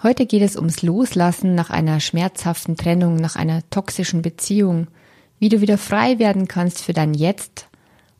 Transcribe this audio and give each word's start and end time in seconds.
Heute 0.00 0.26
geht 0.26 0.42
es 0.42 0.54
ums 0.54 0.82
Loslassen 0.82 1.56
nach 1.56 1.70
einer 1.70 1.98
schmerzhaften 1.98 2.76
Trennung, 2.76 3.16
nach 3.16 3.34
einer 3.34 3.68
toxischen 3.70 4.22
Beziehung, 4.22 4.86
wie 5.40 5.48
du 5.48 5.60
wieder 5.60 5.76
frei 5.76 6.20
werden 6.20 6.46
kannst 6.46 6.82
für 6.82 6.92
dein 6.92 7.14
Jetzt 7.14 7.66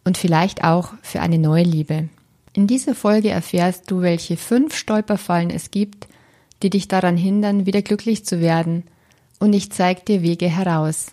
und 0.04 0.18
vielleicht 0.18 0.64
auch 0.64 0.92
für 1.02 1.20
eine 1.20 1.38
neue 1.38 1.62
Liebe. 1.62 2.08
In 2.52 2.66
dieser 2.66 2.96
Folge 2.96 3.30
erfährst 3.30 3.90
du, 3.92 4.00
welche 4.00 4.36
fünf 4.36 4.76
Stolperfallen 4.76 5.50
es 5.50 5.70
gibt, 5.70 6.08
die 6.64 6.70
dich 6.70 6.88
daran 6.88 7.16
hindern, 7.16 7.64
wieder 7.64 7.82
glücklich 7.82 8.24
zu 8.24 8.40
werden, 8.40 8.82
und 9.38 9.52
ich 9.52 9.70
zeige 9.70 10.00
dir 10.00 10.22
Wege 10.22 10.48
heraus. 10.48 11.12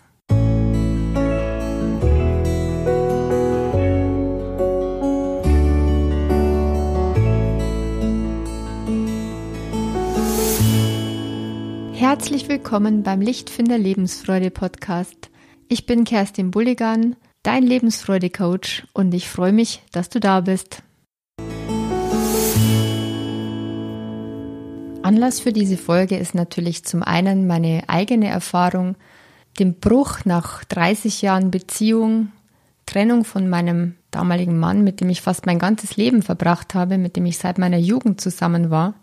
Herzlich 12.08 12.48
willkommen 12.48 13.02
beim 13.02 13.20
Lichtfinder 13.20 13.76
Lebensfreude 13.78 14.52
Podcast. 14.52 15.28
Ich 15.66 15.86
bin 15.86 16.04
Kerstin 16.04 16.52
Bulligan, 16.52 17.16
dein 17.42 17.64
Lebensfreude 17.64 18.30
Coach 18.30 18.86
und 18.92 19.12
ich 19.12 19.28
freue 19.28 19.52
mich, 19.52 19.82
dass 19.90 20.08
du 20.08 20.20
da 20.20 20.42
bist. 20.42 20.84
Anlass 25.02 25.40
für 25.40 25.52
diese 25.52 25.76
Folge 25.76 26.16
ist 26.16 26.36
natürlich 26.36 26.84
zum 26.84 27.02
einen 27.02 27.48
meine 27.48 27.82
eigene 27.88 28.28
Erfahrung, 28.28 28.94
dem 29.58 29.74
Bruch 29.74 30.24
nach 30.24 30.62
30 30.62 31.22
Jahren 31.22 31.50
Beziehung, 31.50 32.30
Trennung 32.86 33.24
von 33.24 33.48
meinem 33.48 33.96
damaligen 34.12 34.60
Mann, 34.60 34.84
mit 34.84 35.00
dem 35.00 35.10
ich 35.10 35.22
fast 35.22 35.44
mein 35.44 35.58
ganzes 35.58 35.96
Leben 35.96 36.22
verbracht 36.22 36.72
habe, 36.72 36.98
mit 36.98 37.16
dem 37.16 37.26
ich 37.26 37.38
seit 37.38 37.58
meiner 37.58 37.78
Jugend 37.78 38.20
zusammen 38.20 38.70
war 38.70 38.94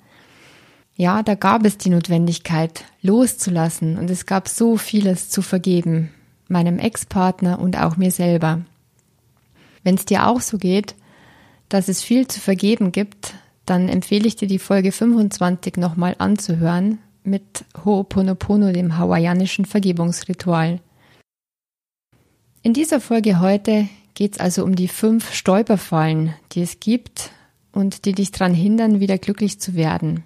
ja, 0.95 1.23
da 1.23 1.35
gab 1.35 1.65
es 1.65 1.77
die 1.77 1.89
Notwendigkeit, 1.89 2.85
loszulassen 3.01 3.97
und 3.97 4.09
es 4.09 4.25
gab 4.25 4.47
so 4.47 4.77
vieles 4.77 5.29
zu 5.29 5.41
vergeben, 5.41 6.11
meinem 6.47 6.77
Ex-Partner 6.77 7.59
und 7.59 7.77
auch 7.77 7.97
mir 7.97 8.11
selber. 8.11 8.61
Wenn 9.83 9.95
es 9.95 10.05
dir 10.05 10.27
auch 10.27 10.41
so 10.41 10.57
geht, 10.57 10.95
dass 11.69 11.87
es 11.87 12.03
viel 12.03 12.27
zu 12.27 12.39
vergeben 12.39 12.91
gibt, 12.91 13.33
dann 13.65 13.89
empfehle 13.89 14.27
ich 14.27 14.35
dir 14.35 14.47
die 14.47 14.59
Folge 14.59 14.91
25 14.91 15.77
nochmal 15.77 16.15
anzuhören 16.19 16.99
mit 17.23 17.65
Ho'oponopono, 17.83 18.71
dem 18.71 18.97
hawaiianischen 18.97 19.65
Vergebungsritual. 19.65 20.79
In 22.61 22.73
dieser 22.73 22.99
Folge 22.99 23.39
heute 23.39 23.87
geht 24.13 24.33
es 24.33 24.39
also 24.39 24.63
um 24.63 24.75
die 24.75 24.87
fünf 24.87 25.33
Stolperfallen, 25.33 26.33
die 26.51 26.61
es 26.61 26.79
gibt 26.79 27.31
und 27.71 28.05
die 28.05 28.13
dich 28.13 28.31
daran 28.31 28.53
hindern, 28.53 28.99
wieder 28.99 29.17
glücklich 29.17 29.59
zu 29.59 29.73
werden. 29.73 30.23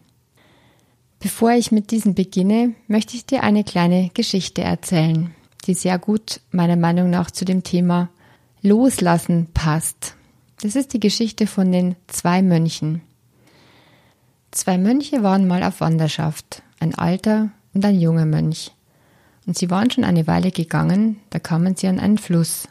Bevor 1.20 1.52
ich 1.52 1.72
mit 1.72 1.92
diesem 1.92 2.14
beginne, 2.14 2.74
möchte 2.88 3.16
ich 3.16 3.26
dir 3.26 3.44
eine 3.44 3.64
kleine 3.64 4.12
Geschichte 4.14 4.62
erzählen, 4.62 5.34
die 5.66 5.74
sehr 5.74 5.98
gut 5.98 6.42
meiner 6.52 6.76
Meinung 6.76 7.10
nach 7.10 7.32
zu 7.32 7.44
dem 7.44 7.64
Thema 7.64 8.10
Loslassen 8.62 9.48
passt. 9.54 10.16
Das 10.62 10.76
ist 10.76 10.94
die 10.94 11.00
Geschichte 11.00 11.48
von 11.48 11.72
den 11.72 11.96
zwei 12.08 12.42
Mönchen. 12.42 13.02
Zwei 14.52 14.78
Mönche 14.78 15.24
waren 15.24 15.48
mal 15.48 15.64
auf 15.64 15.82
Wanderschaft, 15.82 16.62
ein 16.80 16.96
alter 16.96 17.50
und 17.74 17.84
ein 17.84 18.00
junger 18.00 18.26
Mönch. 18.26 18.72
Und 19.46 19.58
sie 19.58 19.70
waren 19.70 19.90
schon 19.90 20.04
eine 20.04 20.28
Weile 20.28 20.52
gegangen, 20.52 21.20
da 21.30 21.40
kamen 21.40 21.76
sie 21.76 21.88
an 21.88 22.00
einen 22.00 22.18
Fluss. 22.18 22.68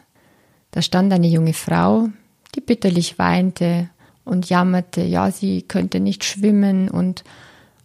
Da 0.71 0.81
stand 0.81 1.11
eine 1.11 1.27
junge 1.27 1.53
Frau, 1.53 2.09
die 2.55 2.61
bitterlich 2.61 3.17
weinte 3.19 3.89
und 4.25 4.49
jammerte, 4.49 5.01
ja, 5.01 5.31
sie 5.31 5.63
könnte 5.63 5.99
nicht 5.99 6.23
schwimmen 6.23 6.89
und 6.89 7.23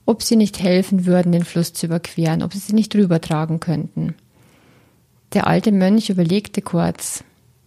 ob 0.06 0.22
sie 0.22 0.36
nicht 0.36 0.60
helfen 0.60 1.06
würden, 1.06 1.32
den 1.32 1.44
Fluss 1.44 1.72
zu 1.72 1.86
überqueren, 1.86 2.42
ob 2.42 2.52
sie 2.52 2.58
sie 2.58 2.74
nicht 2.74 2.94
rübertragen 2.94 3.60
könnten. 3.60 4.14
Der 5.32 5.46
alte 5.46 5.72
Mönch 5.72 6.10
überlegte 6.10 6.60
kurz. 6.60 7.24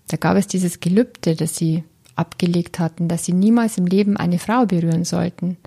Da 0.08 0.18
gab 0.18 0.38
es 0.38 0.48
dieses 0.48 0.80
Gelübde, 0.80 1.36
das 1.36 1.56
sie 1.56 1.84
abgelegt 2.16 2.80
hatten, 2.80 3.08
dass 3.08 3.26
sie 3.26 3.34
niemals 3.34 3.78
im 3.78 3.86
Leben 3.86 4.18
eine 4.18 4.40
Frau 4.40 4.66
berühren 4.66 5.04
sollten. 5.04 5.58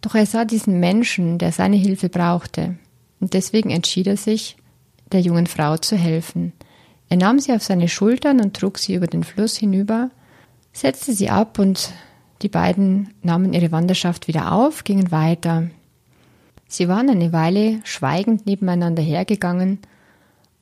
Doch 0.00 0.14
er 0.14 0.26
sah 0.26 0.44
diesen 0.44 0.78
Menschen, 0.78 1.38
der 1.38 1.52
seine 1.52 1.76
Hilfe 1.76 2.08
brauchte, 2.08 2.76
und 3.18 3.32
deswegen 3.32 3.70
entschied 3.70 4.06
er 4.06 4.16
sich, 4.16 4.56
der 5.10 5.20
jungen 5.20 5.46
Frau 5.46 5.76
zu 5.78 5.96
helfen. 5.96 6.52
Er 7.08 7.16
nahm 7.16 7.38
sie 7.38 7.52
auf 7.52 7.62
seine 7.62 7.88
Schultern 7.88 8.40
und 8.40 8.54
trug 8.54 8.78
sie 8.78 8.94
über 8.94 9.06
den 9.06 9.24
Fluss 9.24 9.56
hinüber, 9.56 10.10
setzte 10.72 11.12
sie 11.12 11.30
ab 11.30 11.58
und 11.58 11.90
die 12.42 12.48
beiden 12.48 13.14
nahmen 13.22 13.54
ihre 13.54 13.72
Wanderschaft 13.72 14.28
wieder 14.28 14.52
auf, 14.52 14.84
gingen 14.84 15.10
weiter. 15.10 15.70
Sie 16.68 16.88
waren 16.88 17.10
eine 17.10 17.32
Weile 17.32 17.80
schweigend 17.84 18.46
nebeneinander 18.46 19.02
hergegangen, 19.02 19.80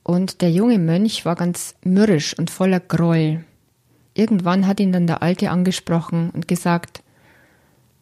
und 0.04 0.42
der 0.42 0.50
junge 0.50 0.78
Mönch 0.78 1.24
war 1.24 1.34
ganz 1.34 1.74
mürrisch 1.82 2.38
und 2.38 2.50
voller 2.50 2.78
Groll. 2.78 3.42
Irgendwann 4.12 4.66
hat 4.66 4.78
ihn 4.78 4.92
dann 4.92 5.06
der 5.06 5.22
Alte 5.22 5.50
angesprochen 5.50 6.30
und 6.30 6.46
gesagt 6.46 7.02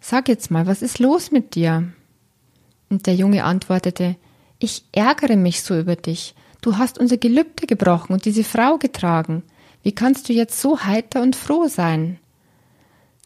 Sag 0.01 0.29
jetzt 0.29 0.51
mal, 0.51 0.67
was 0.67 0.83
ist 0.83 0.99
los 0.99 1.31
mit 1.31 1.55
dir? 1.55 1.93
Und 2.91 3.07
der 3.07 3.15
Junge 3.15 3.45
antwortete 3.45 4.17
Ich 4.59 4.85
ärgere 4.91 5.37
mich 5.37 5.63
so 5.63 5.79
über 5.79 5.95
dich. 5.95 6.35
Du 6.61 6.77
hast 6.77 6.99
unser 6.99 7.19
Gelübde 7.19 7.69
gebrochen 7.69 8.13
und 8.13 8.25
diese 8.25 8.43
Frau 8.43 8.79
getragen. 8.79 9.45
Wie 9.85 9.93
kannst 9.93 10.29
du 10.29 10.33
jetzt 10.33 10.61
so 10.61 10.81
heiter 10.81 11.23
und 11.23 11.37
froh 11.37 11.69
sein? 11.69 12.19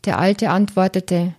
Der 0.05 0.19
Alte 0.19 0.51
antwortete 0.51 1.35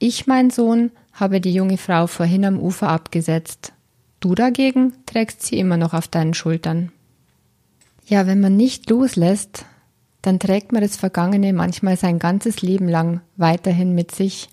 Ich, 0.00 0.26
mein 0.26 0.50
Sohn, 0.50 0.90
habe 1.20 1.40
die 1.40 1.52
junge 1.52 1.78
Frau 1.78 2.06
vorhin 2.06 2.44
am 2.44 2.58
Ufer 2.58 2.88
abgesetzt. 2.88 3.72
Du 4.20 4.34
dagegen 4.34 4.92
trägst 5.06 5.42
sie 5.42 5.58
immer 5.58 5.76
noch 5.76 5.94
auf 5.94 6.08
deinen 6.08 6.34
Schultern. 6.34 6.92
Ja, 8.06 8.26
wenn 8.26 8.40
man 8.40 8.56
nicht 8.56 8.90
loslässt, 8.90 9.64
dann 10.22 10.38
trägt 10.38 10.72
man 10.72 10.82
das 10.82 10.96
Vergangene 10.96 11.52
manchmal 11.52 11.96
sein 11.96 12.18
ganzes 12.18 12.60
Leben 12.60 12.88
lang 12.88 13.20
weiterhin 13.36 13.94
mit 13.94 14.14
sich 14.14 14.48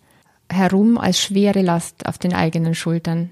herum 0.50 0.97
als 0.97 1.19
schwere 1.19 1.61
Last 1.61 2.05
auf 2.05 2.17
den 2.17 2.33
eigenen 2.33 2.75
Schultern. 2.75 3.31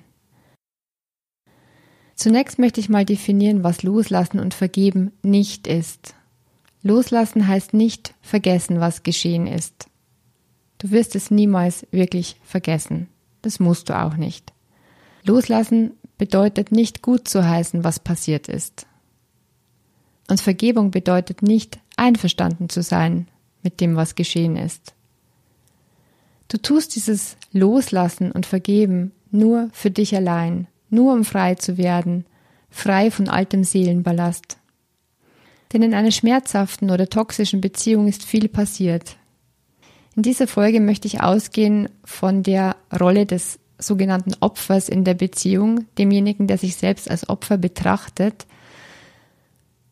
Zunächst 2.15 2.59
möchte 2.59 2.79
ich 2.79 2.89
mal 2.89 3.05
definieren, 3.05 3.63
was 3.63 3.83
Loslassen 3.83 4.39
und 4.39 4.53
Vergeben 4.53 5.11
nicht 5.21 5.67
ist. 5.67 6.15
Loslassen 6.81 7.47
heißt 7.47 7.73
nicht 7.73 8.13
vergessen, 8.21 8.79
was 8.79 9.03
geschehen 9.03 9.47
ist. 9.47 9.87
Du 10.77 10.91
wirst 10.91 11.15
es 11.15 11.31
niemals 11.31 11.85
wirklich 11.91 12.37
vergessen. 12.43 13.07
Das 13.45 13.59
musst 13.59 13.89
du 13.89 13.95
auch 14.01 14.15
nicht. 14.15 14.53
Loslassen 15.23 15.91
bedeutet 16.17 16.71
nicht 16.71 17.03
gut 17.03 17.27
zu 17.27 17.47
heißen, 17.47 17.83
was 17.83 17.99
passiert 17.99 18.47
ist. 18.47 18.87
Und 20.27 20.41
Vergebung 20.41 20.89
bedeutet 20.89 21.43
nicht 21.43 21.77
einverstanden 21.95 22.69
zu 22.69 22.81
sein 22.81 23.27
mit 23.61 23.81
dem, 23.81 23.95
was 23.95 24.15
geschehen 24.15 24.57
ist. 24.57 24.95
Du 26.47 26.57
tust 26.57 26.95
dieses 26.95 27.37
Loslassen 27.51 28.31
und 28.31 28.47
Vergeben 28.47 29.11
nur 29.29 29.69
für 29.73 29.91
dich 29.91 30.15
allein, 30.15 30.65
nur 30.89 31.13
um 31.13 31.23
frei 31.23 31.53
zu 31.53 31.77
werden, 31.77 32.25
frei 32.71 33.11
von 33.11 33.29
altem 33.29 33.63
Seelenballast. 33.63 34.57
Denn 35.71 35.83
in 35.83 35.93
einer 35.93 36.09
schmerzhaften 36.09 36.89
oder 36.89 37.09
toxischen 37.09 37.61
Beziehung 37.61 38.07
ist 38.07 38.23
viel 38.23 38.47
passiert. 38.47 39.17
In 40.15 40.23
dieser 40.23 40.47
Folge 40.47 40.79
möchte 40.79 41.07
ich 41.07 41.21
ausgehen 41.21 41.89
von 42.05 42.41
der 42.41 42.77
Rolle 42.97 43.25
des 43.25 43.59
sogenannten 43.77 44.33
Opfers 44.39 44.87
in 44.87 45.03
der 45.03 45.13
Beziehung, 45.13 45.85
demjenigen, 45.97 46.47
der 46.47 46.57
sich 46.57 46.77
selbst 46.77 47.11
als 47.11 47.27
Opfer 47.27 47.57
betrachtet, 47.57 48.45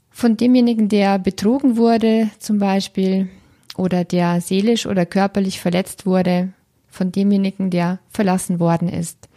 von 0.10 0.38
demjenigen, 0.38 0.90
der 0.90 1.18
betrogen 1.20 1.76
wurde 1.76 2.30
zum 2.40 2.60
Beispiel 2.60 3.30
oder 3.76 4.04
der 4.04 4.42
seelisch 4.42 4.86
oder 4.86 5.06
körperlich 5.06 5.60
verletzt 5.60 6.06
wurde, 6.06 6.54
von 6.88 7.12
demjenigen, 7.12 7.72
der 7.72 8.00
verlassen 8.10 8.60
worden 8.60 8.88
ist. 8.88 9.28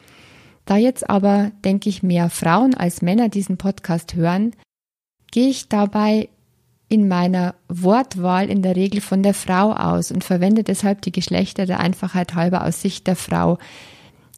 Da 0.66 0.76
jetzt 0.76 1.08
aber, 1.08 1.50
denke 1.64 1.88
ich, 1.88 2.02
mehr 2.02 2.28
Frauen 2.28 2.74
als 2.74 3.00
Männer 3.00 3.30
diesen 3.30 3.56
Podcast 3.56 4.14
hören, 4.14 4.52
gehe 5.32 5.48
ich 5.48 5.68
dabei 5.68 6.28
in 6.88 7.08
meiner 7.08 7.54
Wortwahl 7.68 8.48
in 8.48 8.62
der 8.62 8.76
Regel 8.76 9.00
von 9.00 9.22
der 9.22 9.34
Frau 9.34 9.72
aus 9.72 10.12
und 10.12 10.22
verwende 10.22 10.62
deshalb 10.62 11.02
die 11.02 11.12
Geschlechter 11.12 11.66
der 11.66 11.80
Einfachheit 11.80 12.34
halber 12.34 12.64
aus 12.64 12.80
Sicht 12.80 13.06
der 13.06 13.16
Frau. 13.16 13.58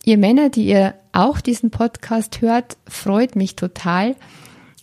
Ihr 0.05 0.17
Männer, 0.17 0.49
die 0.49 0.67
ihr 0.67 0.95
auch 1.13 1.41
diesen 1.41 1.71
Podcast 1.71 2.41
hört, 2.41 2.79
freut 2.87 3.37
mich 3.37 3.57
total. 3.57 4.17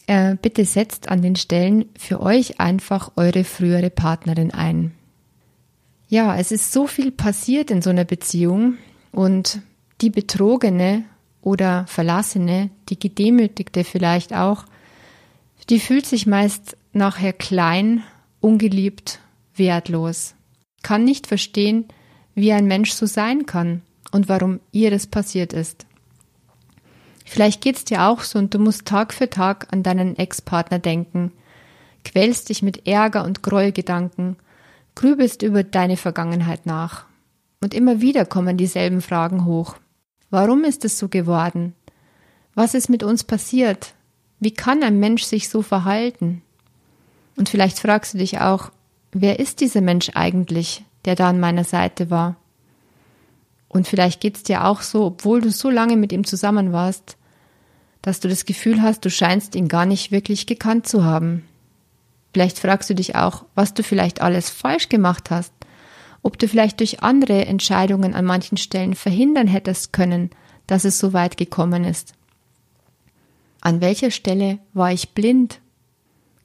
Äh, 0.05 0.35
bitte 0.39 0.65
setzt 0.65 1.09
an 1.09 1.23
den 1.23 1.35
Stellen 1.35 1.85
für 1.97 2.21
euch 2.21 2.59
einfach 2.59 3.13
eure 3.15 3.43
frühere 3.43 3.89
Partnerin 3.89 4.53
ein. 4.53 4.91
Ja, 6.07 6.37
es 6.37 6.51
ist 6.51 6.71
so 6.71 6.85
viel 6.85 7.11
passiert 7.11 7.71
in 7.71 7.81
so 7.81 7.89
einer 7.89 8.05
Beziehung 8.05 8.77
und 9.11 9.61
die 10.01 10.11
Betrogene 10.11 11.03
oder 11.41 11.85
Verlassene, 11.87 12.69
die 12.89 12.99
Gedemütigte 12.99 13.83
vielleicht 13.83 14.35
auch, 14.35 14.65
die 15.69 15.79
fühlt 15.79 16.05
sich 16.05 16.27
meist 16.27 16.77
nachher 16.95 17.33
klein, 17.33 18.03
ungeliebt, 18.39 19.19
wertlos, 19.55 20.35
kann 20.81 21.03
nicht 21.03 21.27
verstehen, 21.27 21.85
wie 22.33 22.53
ein 22.53 22.65
Mensch 22.65 22.91
so 22.91 23.05
sein 23.05 23.45
kann 23.45 23.81
und 24.11 24.29
warum 24.29 24.59
ihr 24.71 24.91
das 24.91 25.07
passiert 25.07 25.53
ist. 25.53 25.85
Vielleicht 27.25 27.61
geht's 27.61 27.85
dir 27.85 28.03
auch 28.03 28.21
so 28.21 28.39
und 28.39 28.53
du 28.53 28.59
musst 28.59 28.85
Tag 28.85 29.13
für 29.13 29.29
Tag 29.29 29.67
an 29.71 29.83
deinen 29.83 30.15
Ex-Partner 30.15 30.79
denken, 30.79 31.31
quälst 32.03 32.49
dich 32.49 32.61
mit 32.61 32.87
Ärger 32.87 33.25
und 33.25 33.41
Gräuelgedanken, 33.41 34.37
grübelst 34.93 35.41
über 35.41 35.63
deine 35.63 35.97
Vergangenheit 35.97 36.65
nach. 36.65 37.05
Und 37.61 37.73
immer 37.73 37.99
wieder 37.99 38.25
kommen 38.25 38.57
dieselben 38.57 39.01
Fragen 39.01 39.45
hoch. 39.45 39.75
Warum 40.29 40.63
ist 40.63 40.85
es 40.85 40.99
so 40.99 41.09
geworden? 41.09 41.73
Was 42.53 42.73
ist 42.73 42.89
mit 42.89 43.03
uns 43.03 43.23
passiert? 43.23 43.95
Wie 44.39 44.51
kann 44.51 44.83
ein 44.83 44.99
Mensch 44.99 45.23
sich 45.23 45.49
so 45.49 45.61
verhalten? 45.61 46.41
Und 47.37 47.49
vielleicht 47.49 47.79
fragst 47.79 48.13
du 48.13 48.17
dich 48.17 48.39
auch, 48.39 48.71
wer 49.11 49.39
ist 49.39 49.61
dieser 49.61 49.81
Mensch 49.81 50.11
eigentlich, 50.13 50.83
der 51.05 51.15
da 51.15 51.29
an 51.29 51.39
meiner 51.39 51.63
Seite 51.63 52.09
war? 52.09 52.37
Und 53.67 53.87
vielleicht 53.87 54.21
geht's 54.21 54.43
dir 54.43 54.65
auch 54.65 54.81
so, 54.81 55.05
obwohl 55.05 55.41
du 55.41 55.51
so 55.51 55.69
lange 55.69 55.97
mit 55.97 56.13
ihm 56.13 56.23
zusammen 56.23 56.71
warst, 56.71 57.17
dass 58.01 58.19
du 58.19 58.29
das 58.29 58.45
Gefühl 58.45 58.81
hast, 58.81 59.03
du 59.03 59.09
scheinst 59.09 59.55
ihn 59.55 59.67
gar 59.67 59.85
nicht 59.85 60.11
wirklich 60.11 60.45
gekannt 60.45 60.87
zu 60.87 61.03
haben. 61.03 61.43
Vielleicht 62.33 62.59
fragst 62.59 62.89
du 62.89 62.95
dich 62.95 63.15
auch, 63.15 63.45
was 63.55 63.73
du 63.73 63.83
vielleicht 63.83 64.21
alles 64.21 64.49
falsch 64.49 64.89
gemacht 64.89 65.31
hast, 65.31 65.53
ob 66.21 66.37
du 66.37 66.47
vielleicht 66.47 66.79
durch 66.79 67.01
andere 67.01 67.45
Entscheidungen 67.45 68.13
an 68.13 68.25
manchen 68.25 68.57
Stellen 68.57 68.95
verhindern 68.95 69.47
hättest 69.47 69.93
können, 69.93 70.29
dass 70.67 70.85
es 70.85 70.99
so 70.99 71.13
weit 71.13 71.37
gekommen 71.37 71.83
ist. 71.83 72.13
An 73.61 73.81
welcher 73.81 74.11
Stelle 74.11 74.59
war 74.73 74.91
ich 74.91 75.09
blind? 75.09 75.59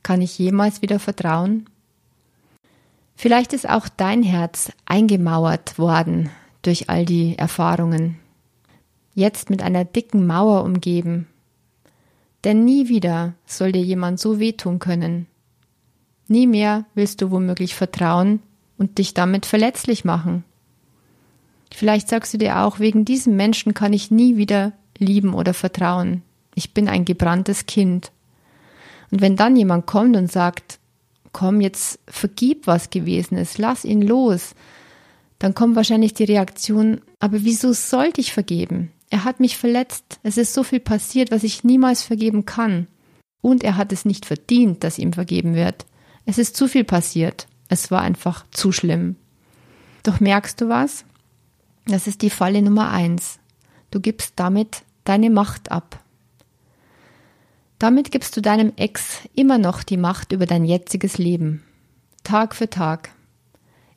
Kann 0.02 0.22
ich 0.22 0.38
jemals 0.38 0.82
wieder 0.82 0.98
vertrauen? 0.98 1.68
Vielleicht 3.16 3.52
ist 3.52 3.68
auch 3.68 3.88
dein 3.88 4.22
Herz 4.22 4.72
eingemauert 4.86 5.78
worden 5.78 6.30
durch 6.62 6.88
all 6.88 7.04
die 7.04 7.36
Erfahrungen. 7.36 8.18
Jetzt 9.14 9.50
mit 9.50 9.62
einer 9.62 9.84
dicken 9.84 10.26
Mauer 10.26 10.64
umgeben. 10.64 11.26
Denn 12.44 12.64
nie 12.64 12.88
wieder 12.88 13.34
soll 13.44 13.72
dir 13.72 13.82
jemand 13.82 14.18
so 14.20 14.38
wehtun 14.38 14.78
können. 14.78 15.26
Nie 16.28 16.46
mehr 16.46 16.86
willst 16.94 17.20
du 17.20 17.30
womöglich 17.30 17.74
vertrauen 17.74 18.40
und 18.78 18.98
dich 18.98 19.14
damit 19.14 19.44
verletzlich 19.44 20.04
machen. 20.04 20.44
Vielleicht 21.72 22.08
sagst 22.08 22.32
du 22.32 22.38
dir 22.38 22.60
auch, 22.60 22.78
wegen 22.78 23.04
diesem 23.04 23.36
Menschen 23.36 23.74
kann 23.74 23.92
ich 23.92 24.10
nie 24.10 24.36
wieder 24.36 24.72
lieben 24.98 25.34
oder 25.34 25.54
vertrauen. 25.54 26.22
Ich 26.54 26.72
bin 26.72 26.88
ein 26.88 27.04
gebranntes 27.04 27.66
Kind. 27.66 28.12
Und 29.10 29.20
wenn 29.20 29.36
dann 29.36 29.56
jemand 29.56 29.86
kommt 29.86 30.16
und 30.16 30.30
sagt, 30.30 30.78
komm, 31.32 31.60
jetzt 31.60 31.98
vergib, 32.06 32.66
was 32.66 32.90
gewesen 32.90 33.36
ist, 33.36 33.58
lass 33.58 33.84
ihn 33.84 34.02
los, 34.02 34.54
dann 35.38 35.54
kommt 35.54 35.76
wahrscheinlich 35.76 36.14
die 36.14 36.24
Reaktion, 36.24 37.00
aber 37.18 37.44
wieso 37.44 37.72
sollte 37.72 38.20
ich 38.20 38.32
vergeben? 38.32 38.92
Er 39.08 39.24
hat 39.24 39.40
mich 39.40 39.56
verletzt, 39.56 40.20
es 40.22 40.36
ist 40.36 40.54
so 40.54 40.62
viel 40.62 40.80
passiert, 40.80 41.30
was 41.30 41.42
ich 41.42 41.64
niemals 41.64 42.02
vergeben 42.02 42.44
kann. 42.44 42.86
Und 43.42 43.64
er 43.64 43.76
hat 43.76 43.92
es 43.92 44.04
nicht 44.04 44.26
verdient, 44.26 44.84
dass 44.84 44.98
ihm 44.98 45.12
vergeben 45.12 45.54
wird. 45.54 45.86
Es 46.26 46.38
ist 46.38 46.56
zu 46.56 46.68
viel 46.68 46.84
passiert. 46.84 47.46
Es 47.68 47.90
war 47.90 48.02
einfach 48.02 48.44
zu 48.50 48.70
schlimm. 48.72 49.16
Doch 50.02 50.20
merkst 50.20 50.60
du 50.60 50.68
was? 50.68 51.04
Das 51.86 52.06
ist 52.06 52.22
die 52.22 52.30
Falle 52.30 52.62
Nummer 52.62 52.90
eins. 52.90 53.38
Du 53.90 54.00
gibst 54.00 54.34
damit 54.36 54.82
deine 55.04 55.30
Macht 55.30 55.72
ab. 55.72 55.99
Damit 57.80 58.10
gibst 58.10 58.36
du 58.36 58.42
deinem 58.42 58.74
Ex 58.76 59.20
immer 59.34 59.56
noch 59.56 59.82
die 59.82 59.96
Macht 59.96 60.32
über 60.32 60.44
dein 60.44 60.66
jetziges 60.66 61.16
Leben. 61.16 61.62
Tag 62.24 62.54
für 62.54 62.68
Tag. 62.68 63.08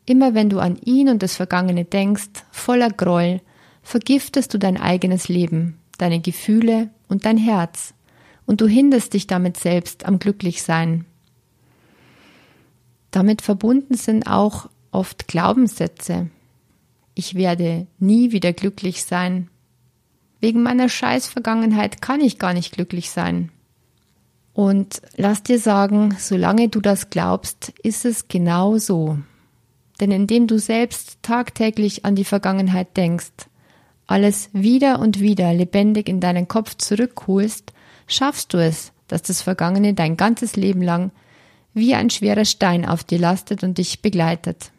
Immer 0.06 0.34
wenn 0.34 0.50
du 0.50 0.60
an 0.60 0.78
ihn 0.78 1.10
und 1.10 1.22
das 1.22 1.36
Vergangene 1.36 1.84
denkst, 1.84 2.30
voller 2.50 2.90
Groll, 2.90 3.42
vergiftest 3.82 4.54
du 4.54 4.58
dein 4.58 4.78
eigenes 4.78 5.28
Leben, 5.28 5.80
deine 5.98 6.22
Gefühle 6.22 6.92
und 7.10 7.26
dein 7.26 7.36
Herz, 7.36 7.94
und 8.46 8.62
du 8.62 8.68
hinderst 8.68 9.14
dich 9.14 9.28
damit 9.28 9.58
selbst 9.58 10.06
am 10.06 10.18
Glücklichsein. 10.18 11.04
Damit 13.12 13.42
verbunden 13.42 13.96
sind 13.96 14.28
auch 14.28 14.70
oft 14.92 15.28
Glaubenssätze. 15.28 16.30
Ich 17.16 17.36
werde 17.36 17.88
nie 18.00 18.32
wieder 18.32 18.54
glücklich 18.54 19.04
sein. 19.04 19.50
Wegen 20.40 20.64
meiner 20.64 20.88
Scheißvergangenheit 20.88 22.02
kann 22.02 22.22
ich 22.22 22.40
gar 22.40 22.54
nicht 22.54 22.72
glücklich 22.72 23.10
sein. 23.10 23.52
Und 24.54 25.02
lass 25.16 25.42
dir 25.42 25.58
sagen, 25.58 26.16
solange 26.20 26.70
du 26.70 26.80
das 26.80 27.10
glaubst, 27.10 27.74
ist 27.82 28.06
es 28.06 28.28
genau 28.28 28.78
so. 28.78 29.18
Denn 30.00 30.12
indem 30.12 30.48
du 30.48 30.60
selbst 30.60 31.18
tagtäglich 31.24 32.06
an 32.06 32.16
die 32.16 32.24
Vergangenheit 32.24 32.96
denkst, 32.96 33.32
alles 34.06 34.50
wieder 34.54 35.00
und 35.00 35.20
wieder 35.20 35.54
lebendig 35.54 36.08
in 36.08 36.20
deinen 36.20 36.48
Kopf 36.48 36.76
zurückholst, 36.76 37.74
schaffst 38.06 38.54
du 38.54 38.58
es, 38.58 38.92
dass 39.08 39.24
das 39.24 39.42
Vergangene 39.42 39.94
dein 39.94 40.18
ganzes 40.18 40.56
Leben 40.56 40.82
lang 40.82 41.12
wie 41.74 41.96
ein 41.96 42.12
schwerer 42.12 42.46
Stein 42.46 42.86
auf 42.86 43.04
dir 43.04 43.18
lastet 43.18 43.64
und 43.64 43.80
dich 43.80 44.02
begleitet. 44.02 44.72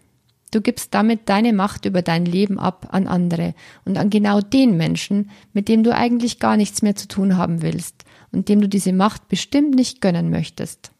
Du 0.53 0.61
gibst 0.61 0.95
damit 0.95 1.29
deine 1.29 1.53
Macht 1.53 1.85
über 1.85 2.03
dein 2.03 2.27
Leben 2.27 2.61
ab 2.61 2.89
an 2.93 3.09
andere 3.09 3.55
und 3.85 3.99
an 3.99 4.11
genau 4.11 4.41
den 4.41 4.77
Menschen, 4.77 5.31
mit 5.53 5.69
dem 5.69 5.83
du 5.83 5.93
eigentlich 5.93 6.39
gar 6.39 6.57
nichts 6.57 6.83
mehr 6.83 6.95
zu 6.95 7.09
tun 7.09 7.37
haben 7.37 7.61
willst 7.61 8.05
und 8.35 8.49
dem 8.49 8.61
du 8.61 8.69
diese 8.69 8.93
Macht 8.93 9.29
bestimmt 9.29 9.75
nicht 9.75 10.01
gönnen 10.01 10.31
möchtest. 10.31 10.91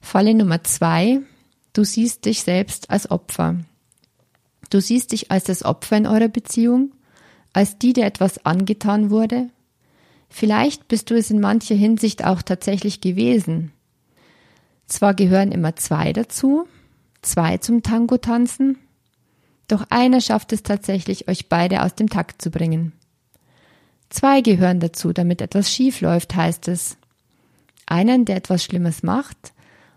Falle 0.00 0.34
Nummer 0.34 0.64
zwei 0.64 1.20
Du 1.72 1.84
siehst 1.84 2.24
dich 2.24 2.40
selbst 2.40 2.88
als 2.88 3.10
Opfer. 3.10 3.56
Du 4.70 4.80
siehst 4.80 5.12
dich 5.12 5.30
als 5.30 5.44
das 5.44 5.62
Opfer 5.62 5.98
in 5.98 6.06
eurer 6.06 6.28
Beziehung, 6.28 6.92
als 7.52 7.76
die, 7.76 7.92
der 7.92 8.06
etwas 8.06 8.46
angetan 8.46 9.10
wurde. 9.10 9.50
Vielleicht 10.30 10.88
bist 10.88 11.10
du 11.10 11.14
es 11.14 11.30
in 11.30 11.38
mancher 11.38 11.74
Hinsicht 11.74 12.24
auch 12.24 12.40
tatsächlich 12.40 13.02
gewesen. 13.02 13.72
Zwar 14.86 15.12
gehören 15.12 15.52
immer 15.52 15.76
zwei 15.76 16.14
dazu, 16.14 16.66
zwei 17.20 17.58
zum 17.58 17.82
Tango 17.82 18.16
tanzen, 18.16 18.78
doch 19.68 19.84
einer 19.90 20.22
schafft 20.22 20.54
es 20.54 20.62
tatsächlich, 20.62 21.28
euch 21.28 21.50
beide 21.50 21.82
aus 21.82 21.94
dem 21.94 22.08
Takt 22.08 22.40
zu 22.40 22.50
bringen. 22.50 22.92
Zwei 24.10 24.40
gehören 24.40 24.80
dazu, 24.80 25.12
damit 25.12 25.40
etwas 25.40 25.72
schief 25.72 26.00
läuft, 26.00 26.34
heißt 26.34 26.68
es. 26.68 26.96
Einen, 27.86 28.24
der 28.24 28.36
etwas 28.36 28.64
Schlimmes 28.64 29.02
macht, 29.02 29.52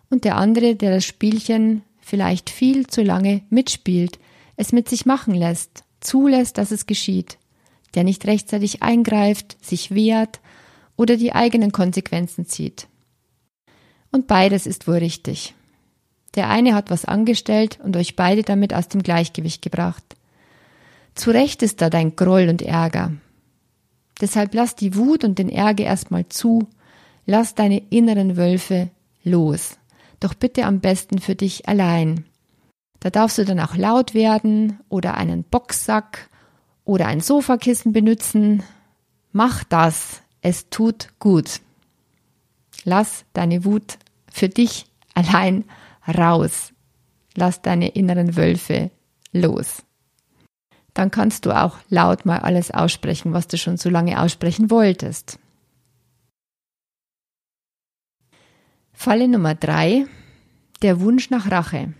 und 0.09 0.23
der 0.23 0.37
andere, 0.37 0.75
der 0.75 0.91
das 0.95 1.05
Spielchen 1.05 1.83
vielleicht 1.99 2.49
viel 2.49 2.87
zu 2.87 3.03
lange 3.03 3.41
mitspielt, 3.49 4.19
es 4.55 4.71
mit 4.71 4.89
sich 4.89 5.05
machen 5.05 5.33
lässt, 5.33 5.83
zulässt, 6.01 6.57
dass 6.57 6.71
es 6.71 6.87
geschieht, 6.87 7.37
der 7.95 8.03
nicht 8.03 8.25
rechtzeitig 8.25 8.81
eingreift, 8.81 9.57
sich 9.63 9.91
wehrt 9.91 10.39
oder 10.97 11.15
die 11.15 11.33
eigenen 11.33 11.71
Konsequenzen 11.71 12.45
zieht. 12.45 12.87
Und 14.11 14.27
beides 14.27 14.65
ist 14.65 14.87
wohl 14.87 14.97
richtig. 14.97 15.53
Der 16.35 16.49
eine 16.49 16.73
hat 16.73 16.89
was 16.89 17.05
angestellt 17.05 17.79
und 17.83 17.95
euch 17.95 18.15
beide 18.15 18.43
damit 18.43 18.73
aus 18.73 18.87
dem 18.87 19.03
Gleichgewicht 19.03 19.61
gebracht. 19.61 20.03
Zu 21.15 21.31
Recht 21.31 21.63
ist 21.63 21.81
da 21.81 21.89
dein 21.89 22.15
Groll 22.15 22.49
und 22.49 22.61
Ärger. 22.61 23.13
Deshalb 24.21 24.53
lass 24.53 24.75
die 24.75 24.95
Wut 24.95 25.23
und 25.23 25.39
den 25.39 25.49
Ärger 25.49 25.85
erstmal 25.85 26.27
zu, 26.27 26.67
lass 27.25 27.55
deine 27.55 27.79
inneren 27.89 28.37
Wölfe 28.37 28.89
los 29.23 29.79
doch 30.19 30.33
bitte 30.33 30.65
am 30.65 30.79
besten 30.79 31.19
für 31.19 31.35
dich 31.35 31.67
allein. 31.67 32.25
Da 32.99 33.09
darfst 33.09 33.37
du 33.37 33.45
dann 33.45 33.59
auch 33.59 33.75
laut 33.75 34.13
werden 34.13 34.79
oder 34.89 35.15
einen 35.15 35.43
Boxsack 35.43 36.29
oder 36.83 37.07
ein 37.07 37.21
Sofakissen 37.21 37.93
benutzen. 37.93 38.63
Mach 39.31 39.63
das, 39.63 40.21
es 40.41 40.69
tut 40.69 41.09
gut. 41.19 41.61
Lass 42.83 43.25
deine 43.33 43.63
Wut 43.63 43.97
für 44.31 44.49
dich 44.49 44.85
allein 45.13 45.65
raus. 46.07 46.73
Lass 47.35 47.61
deine 47.61 47.89
inneren 47.89 48.35
Wölfe 48.35 48.91
los. 49.31 49.83
Dann 50.99 51.11
kannst 51.11 51.45
du 51.45 51.57
auch 51.57 51.77
laut 51.87 52.25
mal 52.25 52.39
alles 52.39 52.71
aussprechen, 52.71 53.31
was 53.31 53.47
du 53.47 53.57
schon 53.57 53.77
so 53.77 53.89
lange 53.89 54.21
aussprechen 54.21 54.69
wolltest. 54.69 55.39
Falle 58.91 59.29
Nummer 59.29 59.55
drei, 59.55 60.07
der 60.81 60.99
Wunsch 60.99 61.29
nach 61.29 61.49
Rache. 61.49 61.93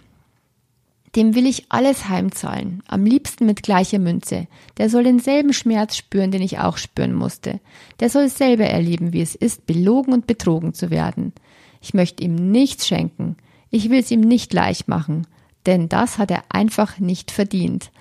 Dem 1.15 1.33
will 1.33 1.45
ich 1.45 1.67
alles 1.71 2.09
heimzahlen, 2.09 2.83
am 2.89 3.05
liebsten 3.05 3.45
mit 3.45 3.63
gleicher 3.63 3.99
Münze. 3.99 4.47
Der 4.77 4.89
soll 4.89 5.05
denselben 5.05 5.53
Schmerz 5.53 5.95
spüren, 5.95 6.31
den 6.31 6.41
ich 6.41 6.59
auch 6.59 6.75
spüren 6.75 7.13
musste. 7.13 7.61
Der 8.01 8.09
soll 8.09 8.27
selber 8.27 8.65
erleben, 8.65 9.13
wie 9.13 9.21
es 9.21 9.33
ist, 9.33 9.65
belogen 9.65 10.11
und 10.11 10.27
betrogen 10.27 10.73
zu 10.73 10.89
werden. 10.89 11.31
Ich 11.79 11.93
möchte 11.93 12.21
ihm 12.21 12.35
nichts 12.35 12.85
schenken. 12.85 13.37
Ich 13.69 13.89
will 13.89 14.01
es 14.01 14.11
ihm 14.11 14.19
nicht 14.19 14.51
leicht 14.51 14.89
machen, 14.89 15.25
denn 15.65 15.87
das 15.87 16.17
hat 16.17 16.31
er 16.31 16.43
einfach 16.49 16.99
nicht 16.99 17.31
verdient. 17.31 17.91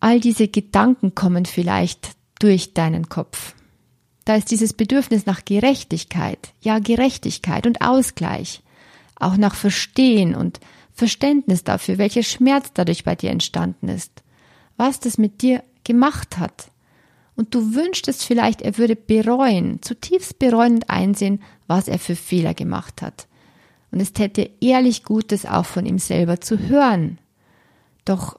All 0.00 0.20
diese 0.20 0.48
Gedanken 0.48 1.14
kommen 1.14 1.46
vielleicht 1.46 2.10
durch 2.38 2.74
deinen 2.74 3.08
Kopf. 3.08 3.54
Da 4.24 4.34
ist 4.34 4.50
dieses 4.50 4.72
Bedürfnis 4.72 5.26
nach 5.26 5.44
Gerechtigkeit, 5.44 6.52
ja 6.60 6.78
Gerechtigkeit 6.80 7.66
und 7.66 7.80
Ausgleich, 7.80 8.62
auch 9.14 9.36
nach 9.36 9.54
Verstehen 9.54 10.34
und 10.34 10.60
Verständnis 10.92 11.62
dafür, 11.62 11.98
welcher 11.98 12.22
Schmerz 12.22 12.70
dadurch 12.74 13.04
bei 13.04 13.14
dir 13.14 13.30
entstanden 13.30 13.88
ist, 13.88 14.22
was 14.76 14.98
das 15.00 15.18
mit 15.18 15.42
dir 15.42 15.62
gemacht 15.84 16.38
hat. 16.38 16.70
und 17.36 17.54
du 17.54 17.74
wünschtest 17.74 18.24
vielleicht, 18.24 18.62
er 18.62 18.78
würde 18.78 18.96
bereuen, 18.96 19.82
zutiefst 19.82 20.38
bereuen 20.38 20.76
und 20.76 20.90
einsehen, 20.90 21.42
was 21.66 21.86
er 21.86 21.98
für 21.98 22.16
Fehler 22.16 22.54
gemacht 22.54 23.02
hat. 23.02 23.28
Und 23.92 24.00
es 24.00 24.12
täte 24.12 24.50
ehrlich 24.60 25.04
Gutes 25.04 25.46
auch 25.46 25.66
von 25.66 25.86
ihm 25.86 25.98
selber 25.98 26.40
zu 26.40 26.58
hören. 26.58 27.18
Doch 28.04 28.38